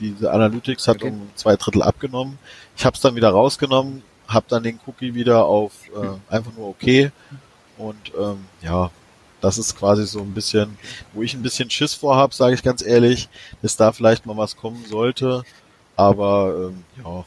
[0.01, 1.09] diese Analytics hat okay.
[1.09, 2.38] um zwei Drittel abgenommen.
[2.77, 6.68] Ich habe es dann wieder rausgenommen, habe dann den Cookie wieder auf äh, einfach nur
[6.68, 7.11] okay
[7.77, 8.90] und ähm, ja,
[9.40, 10.79] das ist quasi so ein bisschen,
[11.12, 13.29] wo ich ein bisschen Schiss vorhab, sage ich ganz ehrlich,
[13.62, 15.42] dass da vielleicht mal was kommen sollte.
[15.97, 17.25] Aber ähm, ja.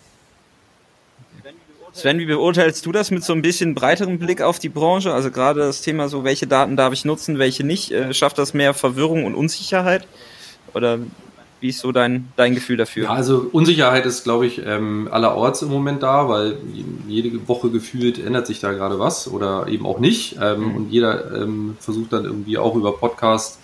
[1.97, 5.11] Sven, wie beurteilst du das mit so ein bisschen breiterem Blick auf die Branche?
[5.11, 7.91] Also gerade das Thema so, welche Daten darf ich nutzen, welche nicht?
[7.91, 10.05] Äh, schafft das mehr Verwirrung und Unsicherheit?
[10.75, 10.99] Oder
[11.59, 13.05] wie ist so dein, dein Gefühl dafür?
[13.05, 16.57] Ja, also Unsicherheit ist, glaube ich, ähm, allerorts im Moment da, weil
[17.07, 20.37] jede Woche gefühlt ändert sich da gerade was oder eben auch nicht.
[20.39, 20.75] Ähm, mhm.
[20.75, 23.57] Und jeder ähm, versucht dann irgendwie auch über Podcast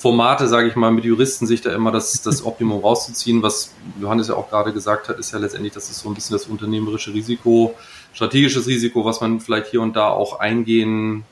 [0.00, 3.42] Formate, sage ich mal, mit Juristen sich da immer das, das Optimum rauszuziehen.
[3.42, 6.34] Was Johannes ja auch gerade gesagt hat, ist ja letztendlich, das ist so ein bisschen
[6.34, 7.74] das unternehmerische Risiko,
[8.14, 11.24] strategisches Risiko, was man vielleicht hier und da auch eingehen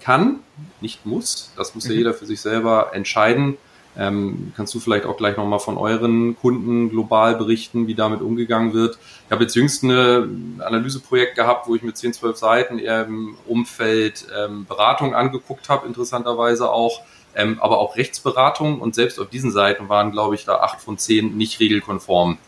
[0.00, 0.40] kann,
[0.80, 1.52] nicht muss.
[1.54, 1.98] Das muss ja mhm.
[1.98, 3.58] jeder für sich selber entscheiden.
[3.94, 8.72] Ähm, kannst du vielleicht auch gleich nochmal von euren Kunden global berichten, wie damit umgegangen
[8.72, 8.98] wird?
[9.26, 13.36] Ich habe jetzt jüngst ein Analyseprojekt gehabt, wo ich mit 10, 12 Seiten eher im
[13.46, 17.02] Umfeld ähm, Beratung angeguckt habe, interessanterweise auch,
[17.36, 20.98] ähm, aber auch Rechtsberatung und selbst auf diesen Seiten waren, glaube ich, da acht von
[20.98, 22.38] zehn nicht regelkonform,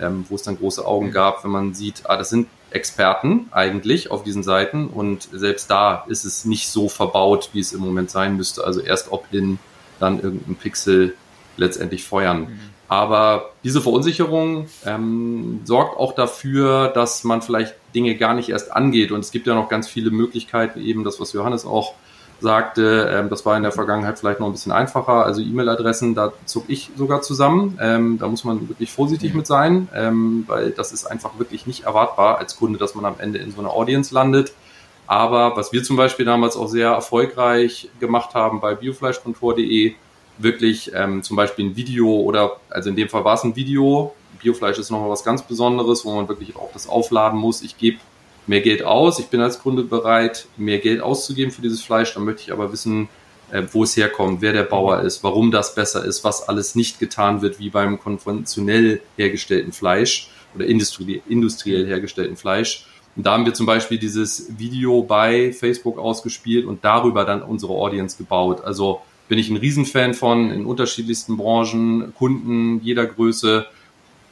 [0.00, 1.12] ähm, wo es dann große Augen mhm.
[1.12, 6.04] gab, wenn man sieht, ah, das sind Experten eigentlich auf diesen Seiten und selbst da
[6.08, 8.64] ist es nicht so verbaut, wie es im Moment sein müsste.
[8.64, 9.58] Also erst Opt-in,
[10.00, 11.14] dann irgendein Pixel
[11.56, 12.40] letztendlich feuern.
[12.40, 12.60] Mhm.
[12.88, 19.12] Aber diese Verunsicherung ähm, sorgt auch dafür, dass man vielleicht Dinge gar nicht erst angeht.
[19.12, 21.94] Und es gibt ja noch ganz viele Möglichkeiten, eben das, was Johannes auch
[22.42, 25.24] sagte, ähm, das war in der Vergangenheit vielleicht noch ein bisschen einfacher.
[25.24, 27.78] Also E-Mail-Adressen, da zog ich sogar zusammen.
[27.80, 29.38] Ähm, da muss man wirklich vorsichtig mhm.
[29.38, 33.14] mit sein, ähm, weil das ist einfach wirklich nicht erwartbar als Kunde, dass man am
[33.18, 34.52] Ende in so einer Audience landet.
[35.06, 39.94] Aber was wir zum Beispiel damals auch sehr erfolgreich gemacht haben bei biofleischkontor.de,
[40.38, 44.14] wirklich ähm, zum Beispiel ein Video oder, also in dem Fall war es ein Video.
[44.40, 47.62] Biofleisch ist nochmal was ganz Besonderes, wo man wirklich auch das aufladen muss.
[47.62, 47.98] Ich gebe
[48.46, 52.24] mehr Geld aus, ich bin als Kunde bereit, mehr Geld auszugeben für dieses Fleisch, dann
[52.24, 53.08] möchte ich aber wissen,
[53.50, 56.98] äh, wo es herkommt, wer der Bauer ist, warum das besser ist, was alles nicht
[56.98, 62.86] getan wird wie beim konventionell hergestellten Fleisch oder industriell hergestellten Fleisch.
[63.14, 67.72] Und da haben wir zum Beispiel dieses Video bei Facebook ausgespielt und darüber dann unsere
[67.74, 68.64] Audience gebaut.
[68.64, 73.66] Also bin ich ein Riesenfan von in unterschiedlichsten Branchen, Kunden jeder Größe.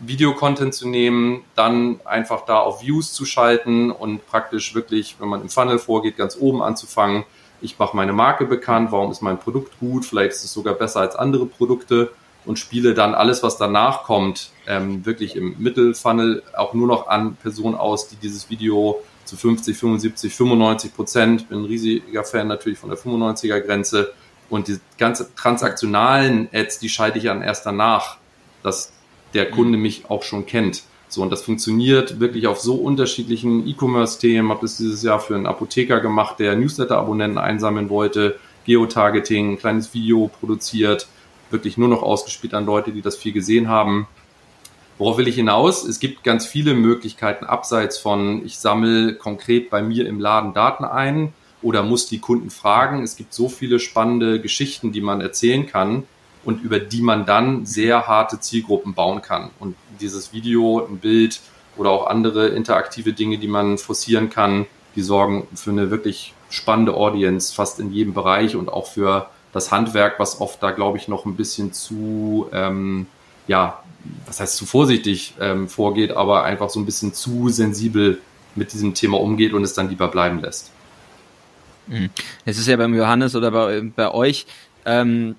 [0.00, 5.42] Videocontent zu nehmen, dann einfach da auf Views zu schalten und praktisch wirklich, wenn man
[5.42, 7.24] im Funnel vorgeht, ganz oben anzufangen.
[7.60, 11.00] Ich mache meine Marke bekannt, warum ist mein Produkt gut, vielleicht ist es sogar besser
[11.00, 12.10] als andere Produkte
[12.46, 17.36] und spiele dann alles, was danach kommt, ähm, wirklich im Mittelfunnel auch nur noch an
[17.36, 22.78] Personen aus, die dieses Video zu 50, 75, 95 Prozent, bin ein riesiger Fan natürlich
[22.78, 24.12] von der 95er Grenze.
[24.48, 28.16] Und die ganze transaktionalen Ads, die schalte ich an erst danach,
[28.64, 28.92] dass
[29.34, 30.82] der Kunde mich auch schon kennt.
[31.08, 34.50] So, und das funktioniert wirklich auf so unterschiedlichen E-Commerce-Themen.
[34.50, 39.92] Habe das dieses Jahr für einen Apotheker gemacht, der Newsletter-Abonnenten einsammeln wollte, Geotargeting, ein kleines
[39.92, 41.08] Video produziert,
[41.50, 44.06] wirklich nur noch ausgespielt an Leute, die das viel gesehen haben.
[44.98, 45.82] Worauf will ich hinaus?
[45.82, 50.84] Es gibt ganz viele Möglichkeiten abseits von, ich sammle konkret bei mir im Laden Daten
[50.84, 53.02] ein oder muss die Kunden fragen.
[53.02, 56.04] Es gibt so viele spannende Geschichten, die man erzählen kann
[56.44, 59.50] und über die man dann sehr harte Zielgruppen bauen kann.
[59.58, 61.40] Und dieses Video, ein Bild
[61.76, 66.94] oder auch andere interaktive Dinge, die man forcieren kann, die sorgen für eine wirklich spannende
[66.94, 71.08] Audience fast in jedem Bereich und auch für das Handwerk, was oft da, glaube ich,
[71.08, 73.06] noch ein bisschen zu, ähm,
[73.46, 73.82] ja,
[74.26, 78.20] was heißt zu vorsichtig ähm, vorgeht, aber einfach so ein bisschen zu sensibel
[78.54, 80.70] mit diesem Thema umgeht und es dann lieber bleiben lässt.
[81.86, 82.10] Mhm.
[82.44, 84.46] Es ist ja beim Johannes oder bei, bei euch
[84.84, 85.36] ähm,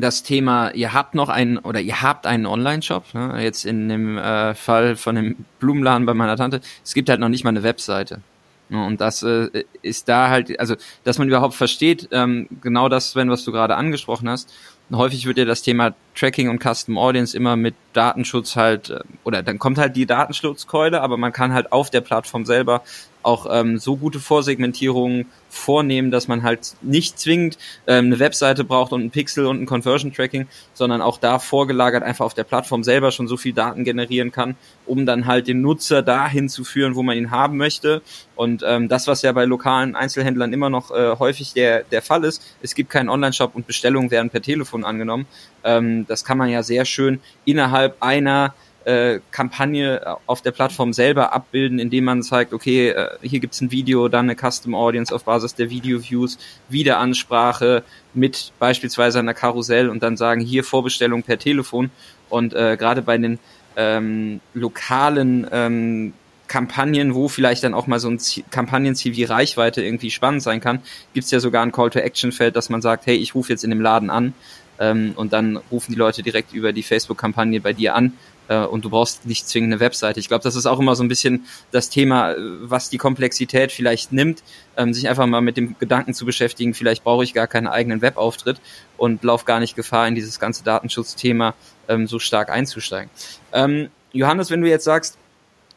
[0.00, 3.42] das Thema, ihr habt noch einen oder ihr habt einen Online-Shop, ne?
[3.42, 7.28] jetzt in dem äh, Fall von dem Blumenladen bei meiner Tante, es gibt halt noch
[7.28, 8.20] nicht mal eine Webseite.
[8.68, 13.30] Und das äh, ist da halt, also dass man überhaupt versteht, ähm, genau das, wenn
[13.30, 14.52] was du gerade angesprochen hast.
[14.92, 19.42] Häufig wird ja das Thema Tracking und Custom Audience immer mit Datenschutz halt, äh, oder
[19.42, 22.82] dann kommt halt die Datenschutzkeule, aber man kann halt auf der Plattform selber
[23.26, 28.92] auch ähm, so gute Vorsegmentierungen vornehmen, dass man halt nicht zwingend ähm, eine Webseite braucht
[28.92, 32.84] und ein Pixel und ein Conversion Tracking, sondern auch da vorgelagert einfach auf der Plattform
[32.84, 36.94] selber schon so viel Daten generieren kann, um dann halt den Nutzer dahin zu führen,
[36.94, 38.02] wo man ihn haben möchte.
[38.36, 42.24] Und ähm, das, was ja bei lokalen Einzelhändlern immer noch äh, häufig der, der Fall
[42.24, 45.26] ist, es gibt keinen Online-Shop und Bestellungen werden per Telefon angenommen.
[45.64, 48.54] Ähm, das kann man ja sehr schön innerhalb einer
[48.86, 53.72] äh, Kampagne auf der Plattform selber abbilden, indem man zeigt, okay, äh, hier gibt's ein
[53.72, 57.82] Video, dann eine Custom Audience auf Basis der Video-Views, Wiederansprache
[58.14, 61.90] mit beispielsweise einer Karussell und dann sagen, hier Vorbestellung per Telefon.
[62.28, 63.40] Und äh, gerade bei den
[63.76, 66.12] ähm, lokalen ähm,
[66.46, 68.20] Kampagnen, wo vielleicht dann auch mal so ein
[68.52, 70.80] Kampagnenziel wie Reichweite irgendwie spannend sein kann,
[71.12, 74.10] gibt's ja sogar ein Call-to-Action-Feld, dass man sagt, hey, ich rufe jetzt in dem Laden
[74.10, 74.32] an
[74.78, 78.12] ähm, und dann rufen die Leute direkt über die Facebook-Kampagne bei dir an
[78.48, 80.20] äh, und du brauchst nicht zwingend eine Webseite.
[80.20, 83.72] Ich glaube, das ist auch immer so ein bisschen das Thema, äh, was die Komplexität
[83.72, 84.42] vielleicht nimmt,
[84.76, 88.02] ähm, sich einfach mal mit dem Gedanken zu beschäftigen, vielleicht brauche ich gar keinen eigenen
[88.02, 88.60] Webauftritt
[88.96, 91.54] und laufe gar nicht Gefahr, in dieses ganze Datenschutzthema
[91.88, 93.10] ähm, so stark einzusteigen.
[93.52, 95.18] Ähm, Johannes, wenn du jetzt sagst,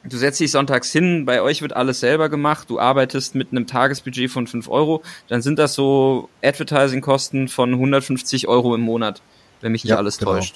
[0.05, 3.67] Du setzt dich sonntags hin, bei euch wird alles selber gemacht, du arbeitest mit einem
[3.67, 9.21] Tagesbudget von 5 Euro, dann sind das so Advertising-Kosten von 150 Euro im Monat,
[9.60, 10.36] wenn mich nicht ja, alles genau.
[10.36, 10.55] täuscht.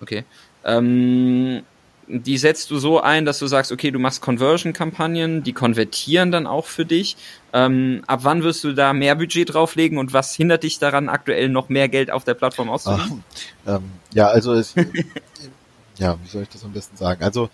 [0.00, 0.24] Okay.
[0.64, 1.62] Ähm,
[2.08, 6.46] die setzt du so ein, dass du sagst, okay, du machst Conversion-Kampagnen, die konvertieren dann
[6.46, 7.16] auch für dich.
[7.52, 11.50] Ähm, ab wann wirst du da mehr Budget drauflegen und was hindert dich daran, aktuell
[11.50, 13.24] noch mehr Geld auf der Plattform auszugeben?
[13.66, 13.82] Ähm,
[14.14, 14.74] ja, also es,
[15.98, 17.22] ja, wie soll ich das am besten sagen?
[17.22, 17.50] Also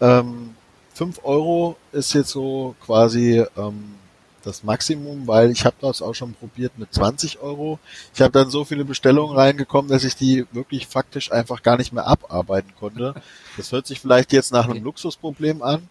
[0.00, 0.54] ähm,
[0.94, 3.96] 5 Euro ist jetzt so quasi ähm,
[4.46, 7.78] das Maximum, weil ich habe das auch schon probiert mit 20 Euro.
[8.14, 11.92] Ich habe dann so viele Bestellungen reingekommen, dass ich die wirklich faktisch einfach gar nicht
[11.92, 13.14] mehr abarbeiten konnte.
[13.56, 15.88] Das hört sich vielleicht jetzt nach einem Luxusproblem an,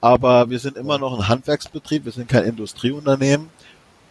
[0.00, 3.48] aber wir sind immer noch ein Handwerksbetrieb, wir sind kein Industrieunternehmen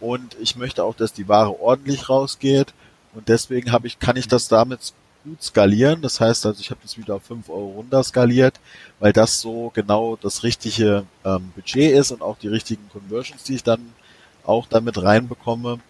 [0.00, 2.74] und ich möchte auch, dass die Ware ordentlich rausgeht
[3.14, 4.92] und deswegen habe ich, kann ich das damit
[5.24, 6.02] gut skalieren.
[6.02, 8.60] Das heißt also, ich habe das wieder auf 5 Euro runter skaliert,
[9.00, 13.56] weil das so genau das richtige ähm, Budget ist und auch die richtigen Conversions, die
[13.56, 13.94] ich dann
[14.44, 15.80] auch damit reinbekomme.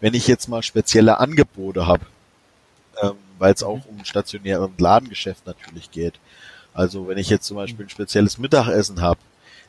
[0.00, 2.06] Wenn ich jetzt mal spezielle Angebote habe,
[3.02, 6.20] ähm, weil es auch um stationären Ladengeschäft natürlich geht.
[6.72, 9.20] Also wenn ich jetzt zum Beispiel ein spezielles Mittagessen habe,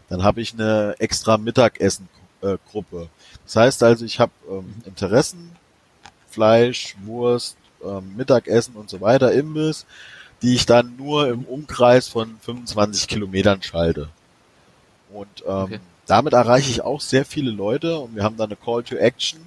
[0.09, 3.09] dann habe ich eine extra Mittagessen-Gruppe.
[3.45, 5.51] Das heißt also, ich habe ähm, Interessen,
[6.29, 9.86] Fleisch, Wurst, ähm, Mittagessen und so weiter, Imbiss,
[10.41, 14.10] die ich dann nur im Umkreis von 25 Kilometern schalte.
[15.12, 15.80] Und ähm, okay.
[16.08, 19.39] damit erreiche ich auch sehr viele Leute und wir haben dann eine Call to Action,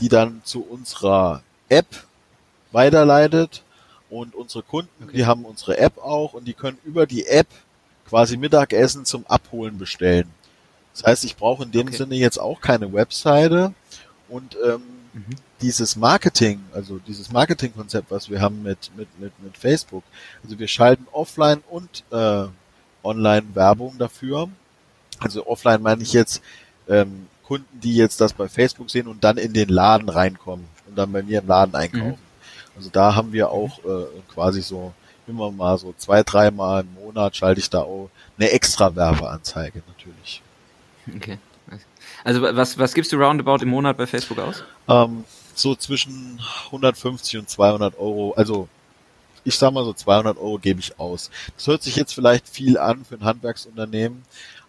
[0.00, 1.86] die dann zu unserer App
[2.72, 3.62] weiterleitet
[4.10, 5.16] und unsere Kunden, okay.
[5.16, 7.46] die haben unsere App auch und die können über die App
[8.08, 10.30] quasi Mittagessen zum Abholen bestellen.
[10.92, 11.96] Das heißt, ich brauche in dem okay.
[11.96, 13.72] Sinne jetzt auch keine Webseite
[14.28, 14.82] und ähm,
[15.14, 15.36] mhm.
[15.60, 20.04] dieses Marketing, also dieses Marketingkonzept, was wir haben mit, mit, mit, mit Facebook,
[20.42, 22.46] also wir schalten offline und äh,
[23.02, 24.48] online Werbung dafür.
[25.20, 26.42] Also offline meine ich jetzt
[26.88, 30.96] ähm, Kunden, die jetzt das bei Facebook sehen und dann in den Laden reinkommen und
[30.96, 32.08] dann bei mir im Laden einkaufen.
[32.08, 32.76] Mhm.
[32.76, 34.92] Also da haben wir auch äh, quasi so
[35.26, 40.42] immer mal so zwei, dreimal im Monat schalte ich da auch eine extra Werbeanzeige natürlich.
[41.14, 41.38] Okay.
[42.24, 44.64] Also was, was gibst du roundabout im Monat bei Facebook aus?
[44.88, 48.32] Ähm, so zwischen 150 und 200 Euro.
[48.36, 48.68] Also
[49.44, 51.30] ich sag mal so 200 Euro gebe ich aus.
[51.54, 54.22] Das hört sich jetzt vielleicht viel an für ein Handwerksunternehmen,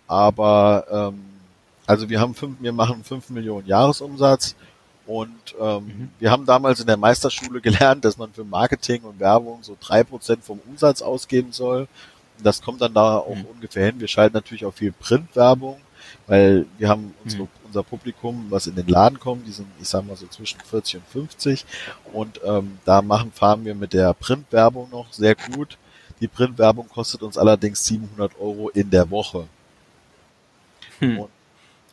[0.05, 1.25] aber ähm,
[1.87, 4.55] also wir haben fünf, wir machen fünf Millionen Jahresumsatz
[5.07, 6.09] und ähm, mhm.
[6.19, 10.03] wir haben damals in der Meisterschule gelernt, dass man für Marketing und Werbung so drei
[10.03, 11.87] Prozent vom Umsatz ausgeben soll.
[12.37, 13.45] Und das kommt dann da auch mhm.
[13.45, 13.99] ungefähr hin.
[13.99, 15.77] Wir schalten natürlich auch viel Printwerbung
[16.27, 17.49] weil wir haben unsere, mhm.
[17.65, 20.95] unser Publikum, was in den Laden kommt, die sind, ich sag mal so zwischen 40
[20.95, 21.65] und 50
[22.13, 25.77] und ähm, da machen, fahren wir mit der Printwerbung noch sehr gut.
[26.21, 29.47] Die Printwerbung kostet uns allerdings 700 Euro in der Woche.
[30.99, 31.19] Hm.
[31.19, 31.29] Und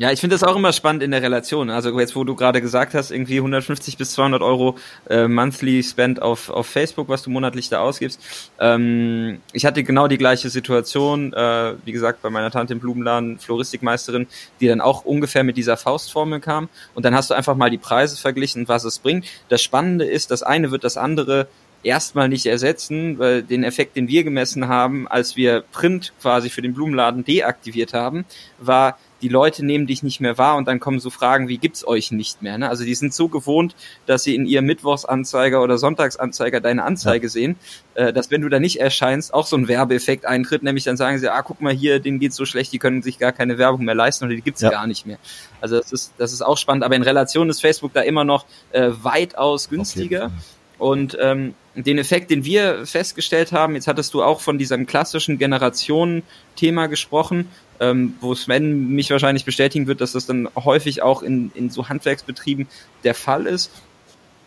[0.03, 1.71] ja, ich finde das auch immer spannend in der Relation.
[1.71, 4.77] Also jetzt, wo du gerade gesagt hast, irgendwie 150 bis 200 Euro
[5.09, 8.21] äh, monthly spend auf, auf Facebook, was du monatlich da ausgibst.
[8.59, 13.38] Ähm, ich hatte genau die gleiche Situation, äh, wie gesagt, bei meiner Tante im Blumenladen,
[13.38, 14.27] Floristikmeisterin,
[14.61, 16.69] die dann auch ungefähr mit dieser Faustformel kam.
[16.97, 19.27] Und dann hast du einfach mal die Preise verglichen, was es bringt.
[19.51, 21.47] Das Spannende ist, das eine wird das andere
[21.85, 26.62] erstmal nicht ersetzen, weil den Effekt, den wir gemessen haben, als wir Print quasi für
[26.62, 28.25] den Blumenladen deaktiviert haben,
[28.59, 31.87] war die Leute nehmen dich nicht mehr wahr und dann kommen so Fragen wie gibt's
[31.87, 32.59] euch nicht mehr.
[32.59, 32.69] Ne?
[32.69, 37.31] Also die sind so gewohnt, dass sie in ihrem Mittwochsanzeiger oder Sonntagsanzeiger deine Anzeige ja.
[37.31, 37.57] sehen,
[37.95, 41.19] äh, dass wenn du da nicht erscheinst, auch so ein Werbeeffekt eintritt, nämlich dann sagen
[41.19, 43.85] sie, ah, guck mal hier, denen geht's so schlecht, die können sich gar keine Werbung
[43.85, 44.71] mehr leisten oder die gibt's ja.
[44.71, 45.19] gar nicht mehr.
[45.61, 48.45] Also das ist, das ist auch spannend, aber in Relation ist Facebook da immer noch
[48.73, 50.27] äh, weitaus günstiger.
[50.27, 50.35] Okay.
[50.83, 55.39] Und ähm, den Effekt, den wir festgestellt haben, jetzt hattest du auch von diesem klassischen
[55.39, 57.49] Generationen-Thema gesprochen,
[57.83, 61.88] ähm, wo Sven mich wahrscheinlich bestätigen wird, dass das dann häufig auch in, in so
[61.88, 62.68] Handwerksbetrieben
[63.03, 63.71] der Fall ist.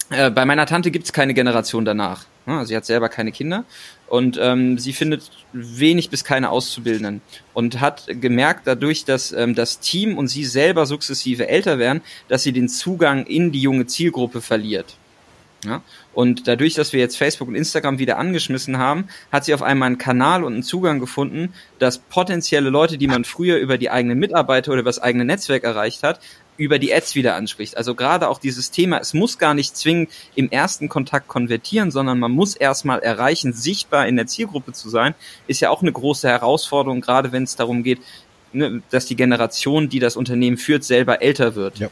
[0.09, 2.25] Äh, bei meiner Tante gibt es keine Generation danach.
[2.47, 3.65] Ja, sie hat selber keine Kinder
[4.07, 7.21] und ähm, sie findet wenig bis keine Auszubildenden
[7.55, 12.43] und hat gemerkt dadurch, dass ähm, das Team und sie selber sukzessive älter werden, dass
[12.43, 14.95] sie den Zugang in die junge Zielgruppe verliert.
[15.65, 15.81] Ja?
[16.13, 19.87] Und dadurch, dass wir jetzt Facebook und Instagram wieder angeschmissen haben, hat sie auf einmal
[19.87, 24.19] einen Kanal und einen Zugang gefunden, dass potenzielle Leute, die man früher über die eigenen
[24.19, 26.19] Mitarbeiter oder über das eigene Netzwerk erreicht hat,
[26.57, 27.77] über die Ads wieder anspricht.
[27.77, 32.19] Also gerade auch dieses Thema, es muss gar nicht zwingend im ersten Kontakt konvertieren, sondern
[32.19, 35.15] man muss erstmal erreichen, sichtbar in der Zielgruppe zu sein,
[35.47, 37.99] ist ja auch eine große Herausforderung, gerade wenn es darum geht,
[38.53, 41.79] ne, dass die Generation, die das Unternehmen führt, selber älter wird.
[41.79, 41.89] Ja.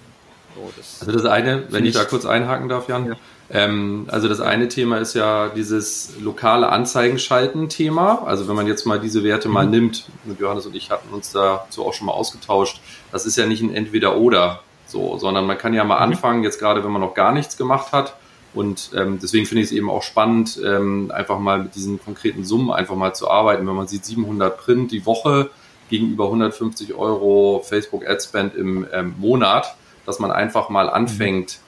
[0.55, 3.15] So, das also das eine, wenn ich, ich da kurz einhaken darf, Jan, ja.
[3.53, 8.23] Ähm, also das eine Thema ist ja dieses lokale Anzeigenschalten-Thema.
[8.25, 9.71] Also wenn man jetzt mal diese Werte mal mhm.
[9.71, 10.05] nimmt,
[10.39, 13.73] Johannes und ich hatten uns dazu auch schon mal ausgetauscht, das ist ja nicht ein
[13.73, 16.13] Entweder-Oder, so, sondern man kann ja mal mhm.
[16.13, 18.15] anfangen, jetzt gerade wenn man noch gar nichts gemacht hat.
[18.55, 22.43] Und ähm, deswegen finde ich es eben auch spannend, ähm, einfach mal mit diesen konkreten
[22.43, 23.67] Summen einfach mal zu arbeiten.
[23.67, 25.49] Wenn man sieht, 700 Print die Woche
[25.89, 31.59] gegenüber 150 Euro Facebook Adspend im ähm, Monat, dass man einfach mal anfängt,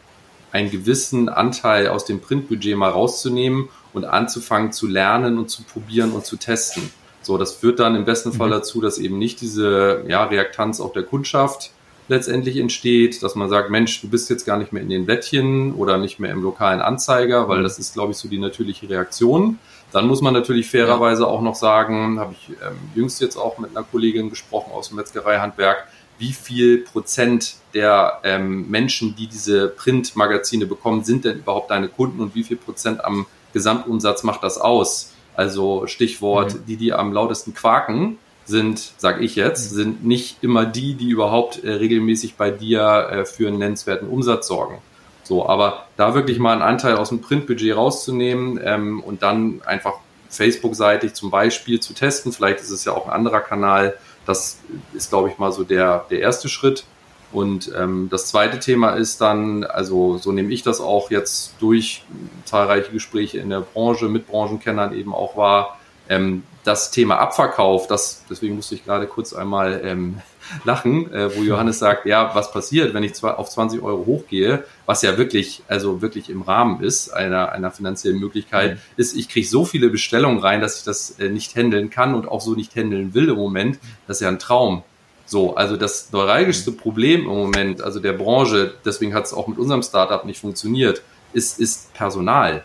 [0.55, 6.13] einen gewissen Anteil aus dem Printbudget mal rauszunehmen und anzufangen zu lernen und zu probieren
[6.13, 6.89] und zu testen.
[7.21, 8.53] So, das führt dann im besten Fall mhm.
[8.53, 11.71] dazu, dass eben nicht diese ja, Reaktanz auch der Kundschaft
[12.07, 15.73] letztendlich entsteht, dass man sagt, Mensch, du bist jetzt gar nicht mehr in den Blättchen
[15.73, 17.63] oder nicht mehr im lokalen Anzeiger, weil mhm.
[17.63, 19.59] das ist, glaube ich, so die natürliche Reaktion.
[19.91, 23.75] Dann muss man natürlich fairerweise auch noch sagen, habe ich ähm, jüngst jetzt auch mit
[23.75, 25.87] einer Kollegin gesprochen aus dem Metzgereihandwerk,
[26.17, 32.21] wie viel Prozent der ähm, Menschen, die diese Printmagazine bekommen, sind denn überhaupt deine Kunden
[32.21, 35.13] und wie viel Prozent am Gesamtumsatz macht das aus?
[35.35, 36.65] Also Stichwort, mhm.
[36.67, 39.75] die, die am lautesten quaken, sind, sag ich jetzt, mhm.
[39.75, 44.47] sind nicht immer die, die überhaupt äh, regelmäßig bei dir äh, für einen nennenswerten Umsatz
[44.47, 44.77] sorgen.
[45.23, 49.95] So, aber da wirklich mal einen Anteil aus dem Printbudget rauszunehmen ähm, und dann einfach
[50.29, 54.59] Facebook-seitig zum Beispiel zu testen, vielleicht ist es ja auch ein anderer Kanal, das
[54.93, 56.85] ist, glaube ich, mal so der, der erste Schritt.
[57.31, 62.03] Und ähm, das zweite Thema ist dann, also so nehme ich das auch jetzt durch
[62.45, 65.77] zahlreiche Gespräche in der Branche mit Branchenkennern eben auch wahr,
[66.09, 70.21] ähm, das Thema Abverkauf, das, deswegen musste ich gerade kurz einmal ähm,
[70.63, 74.63] lachen, äh, wo Johannes sagt, ja, was passiert, wenn ich zwar auf 20 Euro hochgehe,
[74.85, 78.79] was ja wirklich, also wirklich im Rahmen ist, einer, einer finanziellen Möglichkeit, mhm.
[78.97, 82.27] ist, ich kriege so viele Bestellungen rein, dass ich das äh, nicht handeln kann und
[82.27, 83.79] auch so nicht handeln will im Moment.
[84.07, 84.83] Das ist ja ein Traum.
[85.27, 89.57] So, also das neuralgischste Problem im Moment, also der Branche, deswegen hat es auch mit
[89.57, 91.01] unserem Startup nicht funktioniert,
[91.33, 92.63] ist, ist Personal.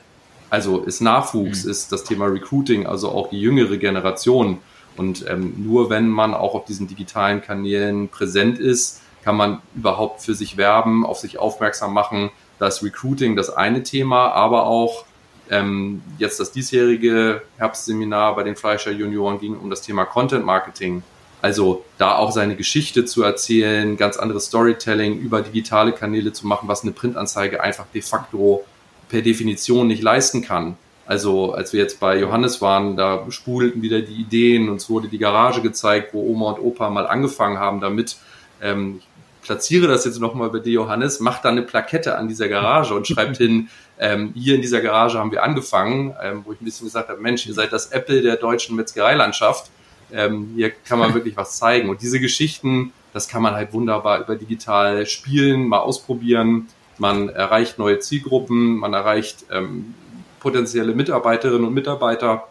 [0.50, 1.70] Also ist Nachwuchs, mhm.
[1.70, 4.58] ist das Thema Recruiting, also auch die jüngere Generation.
[4.96, 10.22] Und ähm, nur wenn man auch auf diesen digitalen Kanälen präsent ist, kann man überhaupt
[10.22, 12.30] für sich werben, auf sich aufmerksam machen.
[12.58, 15.04] Da ist Recruiting das eine Thema, aber auch
[15.50, 21.02] ähm, jetzt das diesjährige Herbstseminar bei den Fleischer Junioren ging um das Thema Content Marketing.
[21.42, 26.68] Also da auch seine Geschichte zu erzählen, ganz anderes Storytelling über digitale Kanäle zu machen,
[26.68, 28.64] was eine Printanzeige einfach de facto
[29.10, 30.76] per Definition nicht leisten kann.
[31.06, 35.18] Also als wir jetzt bei Johannes waren, da sprudelten wieder die Ideen, uns wurde die
[35.18, 38.16] Garage gezeigt, wo Oma und Opa mal angefangen haben damit.
[38.62, 39.00] Ähm,
[39.40, 42.94] ich platziere das jetzt nochmal bei dir, Johannes, macht da eine Plakette an dieser Garage
[42.94, 46.64] und schreibt hin, ähm, hier in dieser Garage haben wir angefangen, ähm, wo ich ein
[46.64, 49.68] bisschen gesagt habe, Mensch, ihr seid das Apple der deutschen Metzgereilandschaft.
[50.12, 51.88] Ähm, hier kann man wirklich was zeigen.
[51.88, 56.68] Und diese Geschichten, das kann man halt wunderbar über digital spielen, mal ausprobieren.
[57.00, 59.94] Man erreicht neue Zielgruppen, man erreicht ähm,
[60.38, 62.48] potenzielle Mitarbeiterinnen und Mitarbeiter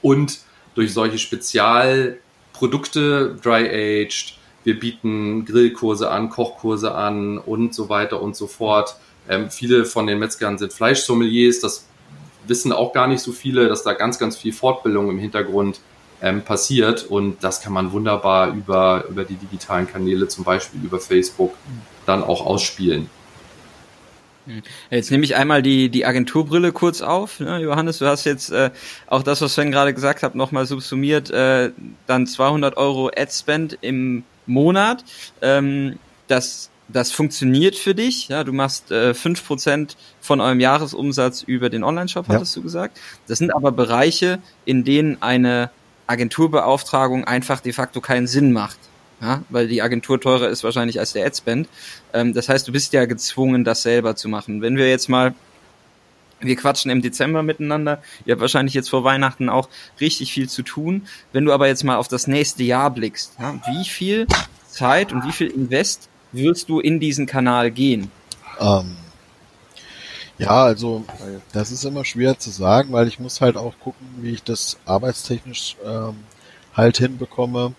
[0.00, 0.38] und
[0.76, 8.46] durch solche Spezialprodukte, Dry-Aged, wir bieten Grillkurse an, Kochkurse an und so weiter und so
[8.46, 8.94] fort.
[9.28, 11.88] Ähm, viele von den Metzgern sind Fleischsommeliers, das
[12.46, 15.80] wissen auch gar nicht so viele, dass da ganz, ganz viel Fortbildung im Hintergrund
[16.22, 21.00] ähm, passiert und das kann man wunderbar über, über die digitalen Kanäle, zum Beispiel über
[21.00, 21.54] Facebook,
[22.06, 23.10] dann auch ausspielen.
[24.90, 27.40] Jetzt nehme ich einmal die, die Agenturbrille kurz auf.
[27.40, 28.70] Ne, Johannes, du hast jetzt äh,
[29.06, 31.70] auch das, was Sven gerade gesagt hat, nochmal subsumiert, äh,
[32.06, 35.04] dann 200 Euro Ad-Spend im Monat.
[35.42, 38.28] Ähm, das, das funktioniert für dich.
[38.28, 42.60] Ja, du machst äh, 5% von eurem Jahresumsatz über den Online-Shop, hattest ja.
[42.60, 42.98] du gesagt.
[43.26, 45.70] Das sind aber Bereiche, in denen eine
[46.06, 48.89] Agenturbeauftragung einfach de facto keinen Sinn macht
[49.20, 51.68] ja, weil die Agentur teurer ist wahrscheinlich als der Adspend.
[52.12, 54.62] Ähm, das heißt, du bist ja gezwungen, das selber zu machen.
[54.62, 55.34] Wenn wir jetzt mal
[56.40, 58.02] wir quatschen im Dezember miteinander.
[58.24, 59.68] Ihr habt wahrscheinlich jetzt vor Weihnachten auch
[60.00, 61.06] richtig viel zu tun.
[61.32, 64.26] Wenn du aber jetzt mal auf das nächste Jahr blickst, ja, wie viel
[64.66, 68.10] Zeit und wie viel Invest wirst du in diesen Kanal gehen?
[68.58, 68.96] Ähm,
[70.38, 71.04] ja, also
[71.52, 74.78] das ist immer schwer zu sagen, weil ich muss halt auch gucken, wie ich das
[74.86, 76.16] arbeitstechnisch ähm,
[76.74, 77.74] halt hinbekomme.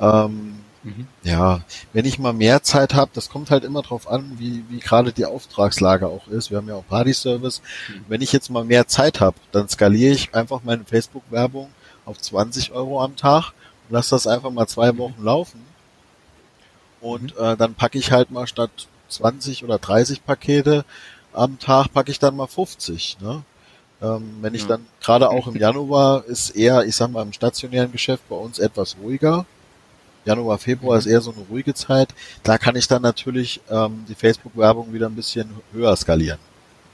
[0.00, 0.60] Ähm,
[0.96, 1.06] Mhm.
[1.22, 1.62] Ja,
[1.92, 5.12] wenn ich mal mehr Zeit habe, das kommt halt immer drauf an, wie, wie gerade
[5.12, 6.50] die Auftragslage auch ist.
[6.50, 7.62] Wir haben ja auch Party-Service.
[7.88, 8.04] Mhm.
[8.08, 11.68] Wenn ich jetzt mal mehr Zeit habe, dann skaliere ich einfach meine Facebook-Werbung
[12.04, 13.52] auf 20 Euro am Tag
[13.88, 14.98] und lasse das einfach mal zwei mhm.
[14.98, 15.64] Wochen laufen.
[17.00, 17.44] Und mhm.
[17.44, 20.84] äh, dann packe ich halt mal statt 20 oder 30 Pakete
[21.32, 23.18] am Tag, packe ich dann mal 50.
[23.20, 23.42] Ne?
[24.00, 24.68] Ähm, wenn ich ja.
[24.68, 28.58] dann, gerade auch im Januar, ist eher, ich sag mal, im stationären Geschäft bei uns
[28.58, 29.46] etwas ruhiger.
[30.28, 32.10] Januar, Februar ist eher so eine ruhige Zeit.
[32.42, 36.38] Da kann ich dann natürlich ähm, die Facebook-Werbung wieder ein bisschen höher skalieren.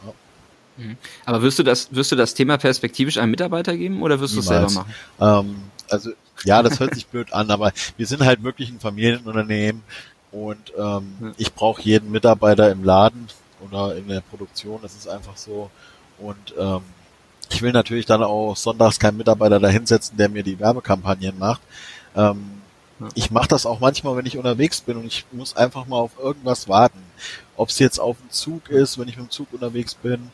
[0.07, 0.85] Ja.
[0.85, 0.97] Mhm.
[1.25, 4.41] Aber wirst du das, wirst du das Thema perspektivisch einem Mitarbeiter geben oder wirst du
[4.41, 4.95] es selber machen?
[5.21, 5.57] Ähm,
[5.91, 6.13] also
[6.45, 9.83] ja, das hört sich blöd an, aber wir sind halt wirklich ein Familienunternehmen
[10.31, 11.33] und ähm, ja.
[11.37, 13.27] ich brauche jeden Mitarbeiter im Laden
[13.69, 14.79] oder in der Produktion.
[14.81, 15.71] Das ist einfach so.
[16.19, 16.83] Und ähm,
[17.51, 21.63] ich will natürlich dann auch sonntags keinen Mitarbeiter da hinsetzen, der mir die Werbekampagnen macht.
[22.15, 22.63] Ähm,
[23.15, 26.13] ich mache das auch manchmal, wenn ich unterwegs bin und ich muss einfach mal auf
[26.19, 26.99] irgendwas warten.
[27.57, 30.31] Ob es jetzt auf dem Zug ist, wenn ich mit dem Zug unterwegs bin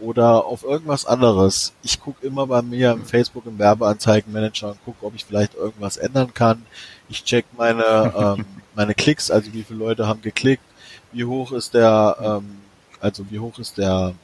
[0.00, 1.72] oder auf irgendwas anderes.
[1.82, 5.96] Ich gucke immer bei mir im Facebook im Werbeanzeigenmanager und gucke, ob ich vielleicht irgendwas
[5.96, 6.66] ändern kann.
[7.08, 8.44] Ich check meine ähm,
[8.74, 10.64] meine Klicks, also wie viele Leute haben geklickt,
[11.12, 12.58] wie hoch ist der ähm,
[13.00, 14.14] also wie hoch ist der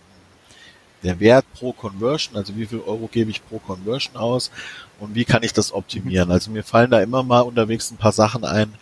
[1.03, 4.51] der Wert pro Conversion, also wie viel Euro gebe ich pro Conversion aus
[4.99, 6.30] und wie kann ich das optimieren.
[6.30, 8.72] Also mir fallen da immer mal unterwegs ein paar Sachen ein,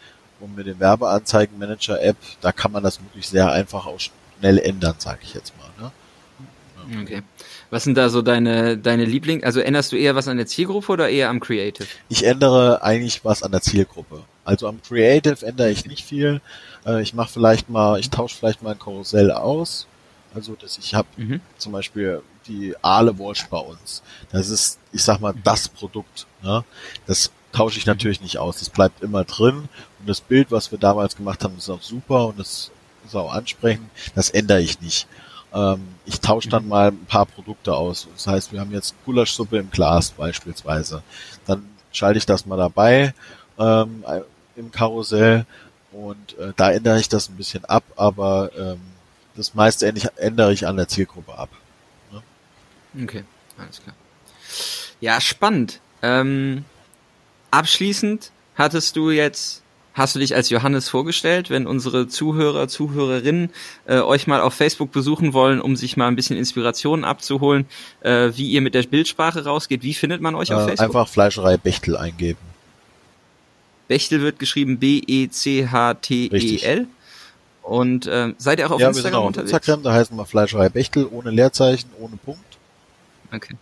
[0.41, 5.21] und mit dem Werbeanzeigenmanager-App, da kann man das wirklich sehr einfach auch schnell ändern, sage
[5.23, 5.71] ich jetzt mal.
[5.81, 7.03] Ne?
[7.03, 7.23] Okay.
[7.71, 9.43] Was sind da so deine, deine Liebling?
[9.43, 11.87] Also änderst du eher was an der Zielgruppe oder eher am Creative?
[12.09, 14.23] Ich ändere eigentlich was an der Zielgruppe.
[14.45, 16.41] Also am Creative ändere ich nicht viel.
[16.87, 19.89] Äh, ich mache vielleicht mal, ich tausche vielleicht mal ein Karussell aus
[20.37, 21.41] also, dass ich habe mhm.
[21.57, 24.03] zum Beispiel die Aale Wurst bei uns.
[24.31, 26.27] Das ist, ich sag mal, das Produkt.
[26.43, 26.63] Ne?
[27.07, 28.59] Das tausche ich natürlich nicht aus.
[28.59, 29.69] Das bleibt immer drin.
[29.99, 32.71] Und das Bild, was wir damals gemacht haben, ist auch super und das
[33.07, 33.89] ist auch ansprechend.
[34.15, 35.07] Das ändere ich nicht.
[35.55, 36.69] Ähm, ich tausche dann mhm.
[36.69, 38.07] mal ein paar Produkte aus.
[38.15, 41.03] Das heißt, wir haben jetzt Gulaschsuppe im Glas beispielsweise.
[41.47, 43.15] Dann schalte ich das mal dabei
[43.59, 44.05] ähm,
[44.55, 45.47] im Karussell
[45.93, 48.81] und äh, da ändere ich das ein bisschen ab, aber ähm,
[49.37, 51.51] das meiste ändere ich an der Zielgruppe ab.
[52.13, 52.23] Ne?
[53.05, 53.25] Okay,
[53.59, 53.95] alles klar.
[55.01, 55.81] Ja, spannend.
[56.03, 56.65] Ähm,
[57.51, 59.63] abschließend hattest du jetzt
[59.95, 63.49] hast du dich als Johannes vorgestellt, wenn unsere Zuhörer, Zuhörerinnen
[63.87, 67.65] äh, euch mal auf Facebook besuchen wollen, um sich mal ein bisschen Inspiration abzuholen,
[68.01, 69.83] äh, wie ihr mit der Bildsprache rausgeht?
[69.83, 70.85] Wie findet man euch auf Äh, Facebook?
[70.87, 72.39] einfach Fleischerei Bechtel eingeben.
[73.89, 76.87] Bechtel wird geschrieben B-E-C-H-T-E-L.
[77.67, 79.51] Und ähm, seid ihr auch auf ja, wir sind Instagram auch auf unterwegs?
[79.53, 82.41] Instagram, da heißen wir Fleischerei Bechtel, ohne Leerzeichen, ohne Punkt.
[83.35, 83.57] Okay.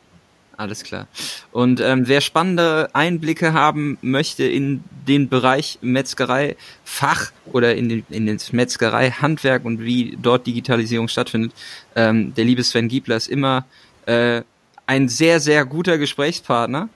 [0.57, 1.09] Alles klar.
[1.52, 8.07] Und ähm, wer spannende Einblicke haben möchte in den Bereich Metzgerei Fach oder in den
[8.11, 11.52] in das Metzgerei Handwerk und wie dort Digitalisierung stattfindet,
[11.96, 13.64] ähm, der liebe Sven Giebler ist immer
[14.07, 14.42] äh,
[14.86, 16.88] ein sehr sehr guter Gesprächspartner.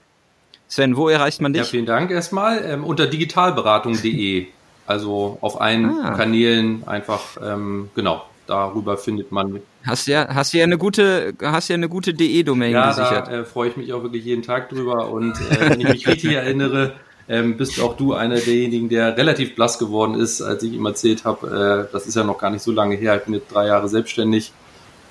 [0.69, 1.71] Sven, wo erreicht man Ja, dich?
[1.71, 2.63] vielen Dank erstmal.
[2.63, 4.47] Ähm, unter digitalberatung.de.
[4.89, 6.15] Also auf allen Ah.
[6.15, 9.59] Kanälen einfach, ähm, genau, darüber findet man.
[9.85, 13.27] hast ja hast ja eine gute hast ja eine gute DE-Domain Ja, gesichert.
[13.27, 15.11] da äh, freue ich mich auch wirklich jeden Tag drüber.
[15.11, 16.93] Und äh, wenn ich mich richtig erinnere,
[17.27, 21.23] ähm, bist auch du einer derjenigen, der relativ blass geworden ist, als ich ihm erzählt
[21.23, 23.67] habe, äh, das ist ja noch gar nicht so lange her, ich bin jetzt drei
[23.67, 24.51] Jahre selbstständig,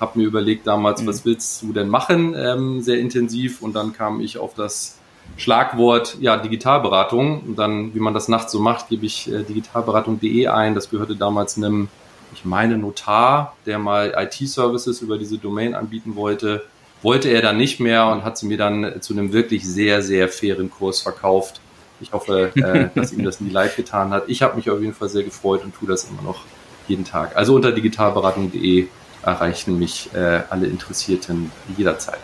[0.01, 1.07] habe mir überlegt damals, Mhm.
[1.07, 3.61] was willst du denn machen, ähm, sehr intensiv.
[3.61, 4.97] Und dann kam ich auf das
[5.37, 7.41] Schlagwort ja Digitalberatung.
[7.41, 10.75] Und dann, wie man das nachts so macht, gebe ich äh, digitalberatung.de ein.
[10.75, 11.89] Das gehörte damals einem,
[12.33, 16.63] ich meine, Notar, der mal IT-Services über diese Domain anbieten wollte.
[17.01, 20.01] Wollte er dann nicht mehr und hat sie mir dann äh, zu einem wirklich sehr,
[20.01, 21.61] sehr fairen Kurs verkauft.
[22.01, 24.23] Ich hoffe, äh, dass ihm das nie leid getan hat.
[24.27, 26.41] Ich habe mich auf jeden Fall sehr gefreut und tue das immer noch
[26.87, 27.35] jeden Tag.
[27.35, 28.87] Also unter digitalberatung.de
[29.23, 32.19] erreichen mich äh, alle Interessierten jederzeit.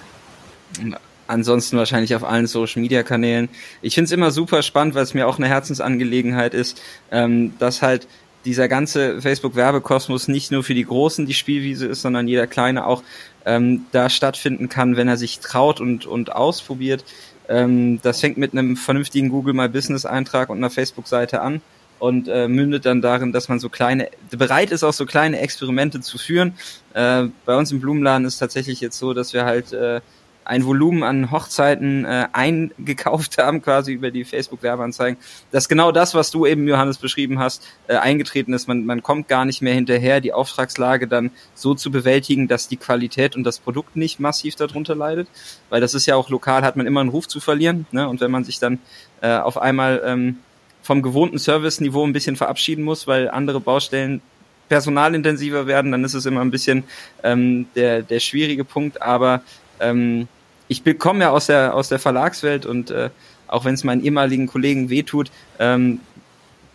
[1.27, 3.49] Ansonsten wahrscheinlich auf allen Social Media Kanälen.
[3.81, 7.81] Ich finde es immer super spannend, weil es mir auch eine Herzensangelegenheit ist, ähm, dass
[7.81, 8.07] halt
[8.45, 13.03] dieser ganze Facebook-Werbekosmos nicht nur für die Großen die Spielwiese ist, sondern jeder Kleine auch
[13.45, 17.03] ähm, da stattfinden kann, wenn er sich traut und, und ausprobiert.
[17.49, 21.61] Ähm, das fängt mit einem vernünftigen Google My Business Eintrag und einer Facebook-Seite an
[21.99, 26.01] und äh, mündet dann darin, dass man so kleine, bereit ist, auch so kleine Experimente
[26.01, 26.53] zu führen.
[26.93, 30.01] Äh, bei uns im Blumenladen ist tatsächlich jetzt so, dass wir halt äh,
[30.45, 35.19] ein Volumen an Hochzeiten äh, eingekauft haben, quasi über die Facebook-Werbeanzeigen,
[35.51, 38.67] dass genau das, was du eben, Johannes, beschrieben hast, äh, eingetreten ist.
[38.67, 42.77] Man, man kommt gar nicht mehr hinterher, die Auftragslage dann so zu bewältigen, dass die
[42.77, 45.27] Qualität und das Produkt nicht massiv darunter leidet.
[45.69, 47.87] Weil das ist ja auch lokal, hat man immer einen Ruf zu verlieren.
[47.91, 48.07] Ne?
[48.07, 48.79] Und wenn man sich dann
[49.21, 50.37] äh, auf einmal ähm,
[50.83, 54.21] vom gewohnten Service-Niveau ein bisschen verabschieden muss, weil andere Baustellen
[54.69, 56.83] personalintensiver werden, dann ist es immer ein bisschen
[57.23, 59.01] ähm, der, der schwierige Punkt.
[59.01, 59.41] Aber
[59.79, 60.27] ähm,
[60.67, 63.09] ich komme ja aus der, aus der Verlagswelt und äh,
[63.47, 65.99] auch wenn es meinen ehemaligen Kollegen wehtut, ähm,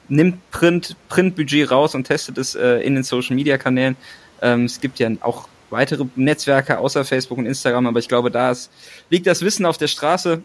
[0.09, 3.97] nimmt Print, Printbudget raus und testet es äh, in den Social Media Kanälen.
[4.43, 8.51] Ähm, es gibt ja auch weitere Netzwerke außer Facebook und Instagram, aber ich glaube, da
[8.51, 8.71] ist,
[9.09, 10.43] liegt das Wissen auf der Straße.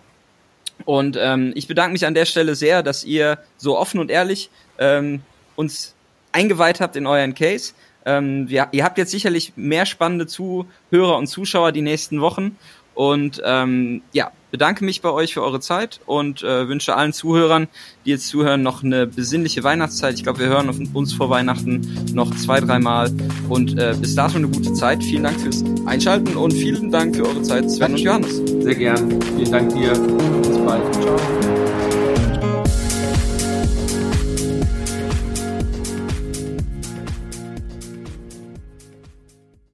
[0.84, 4.50] Und ähm, ich bedanke mich an der Stelle sehr, dass ihr so offen und ehrlich
[4.78, 5.22] ähm,
[5.56, 5.96] uns
[6.32, 7.74] eingeweiht habt in euren Case.
[8.06, 12.58] Ähm, wir, ihr habt jetzt sicherlich mehr spannende Zuhörer und Zuschauer die nächsten Wochen.
[12.96, 17.68] Und ähm, ja, bedanke mich bei euch für eure Zeit und äh, wünsche allen Zuhörern,
[18.06, 20.16] die jetzt zuhören, noch eine besinnliche Weihnachtszeit.
[20.16, 23.12] Ich glaube, wir hören auf uns vor Weihnachten noch zwei, dreimal.
[23.50, 25.04] Und äh, bis dato eine gute Zeit.
[25.04, 28.38] Vielen Dank fürs Einschalten und vielen Dank für eure Zeit, Sven und Johannes.
[28.38, 29.22] Sehr gern.
[29.22, 29.92] Vielen Dank dir.
[29.92, 30.94] Bis bald.
[30.94, 31.65] Ciao.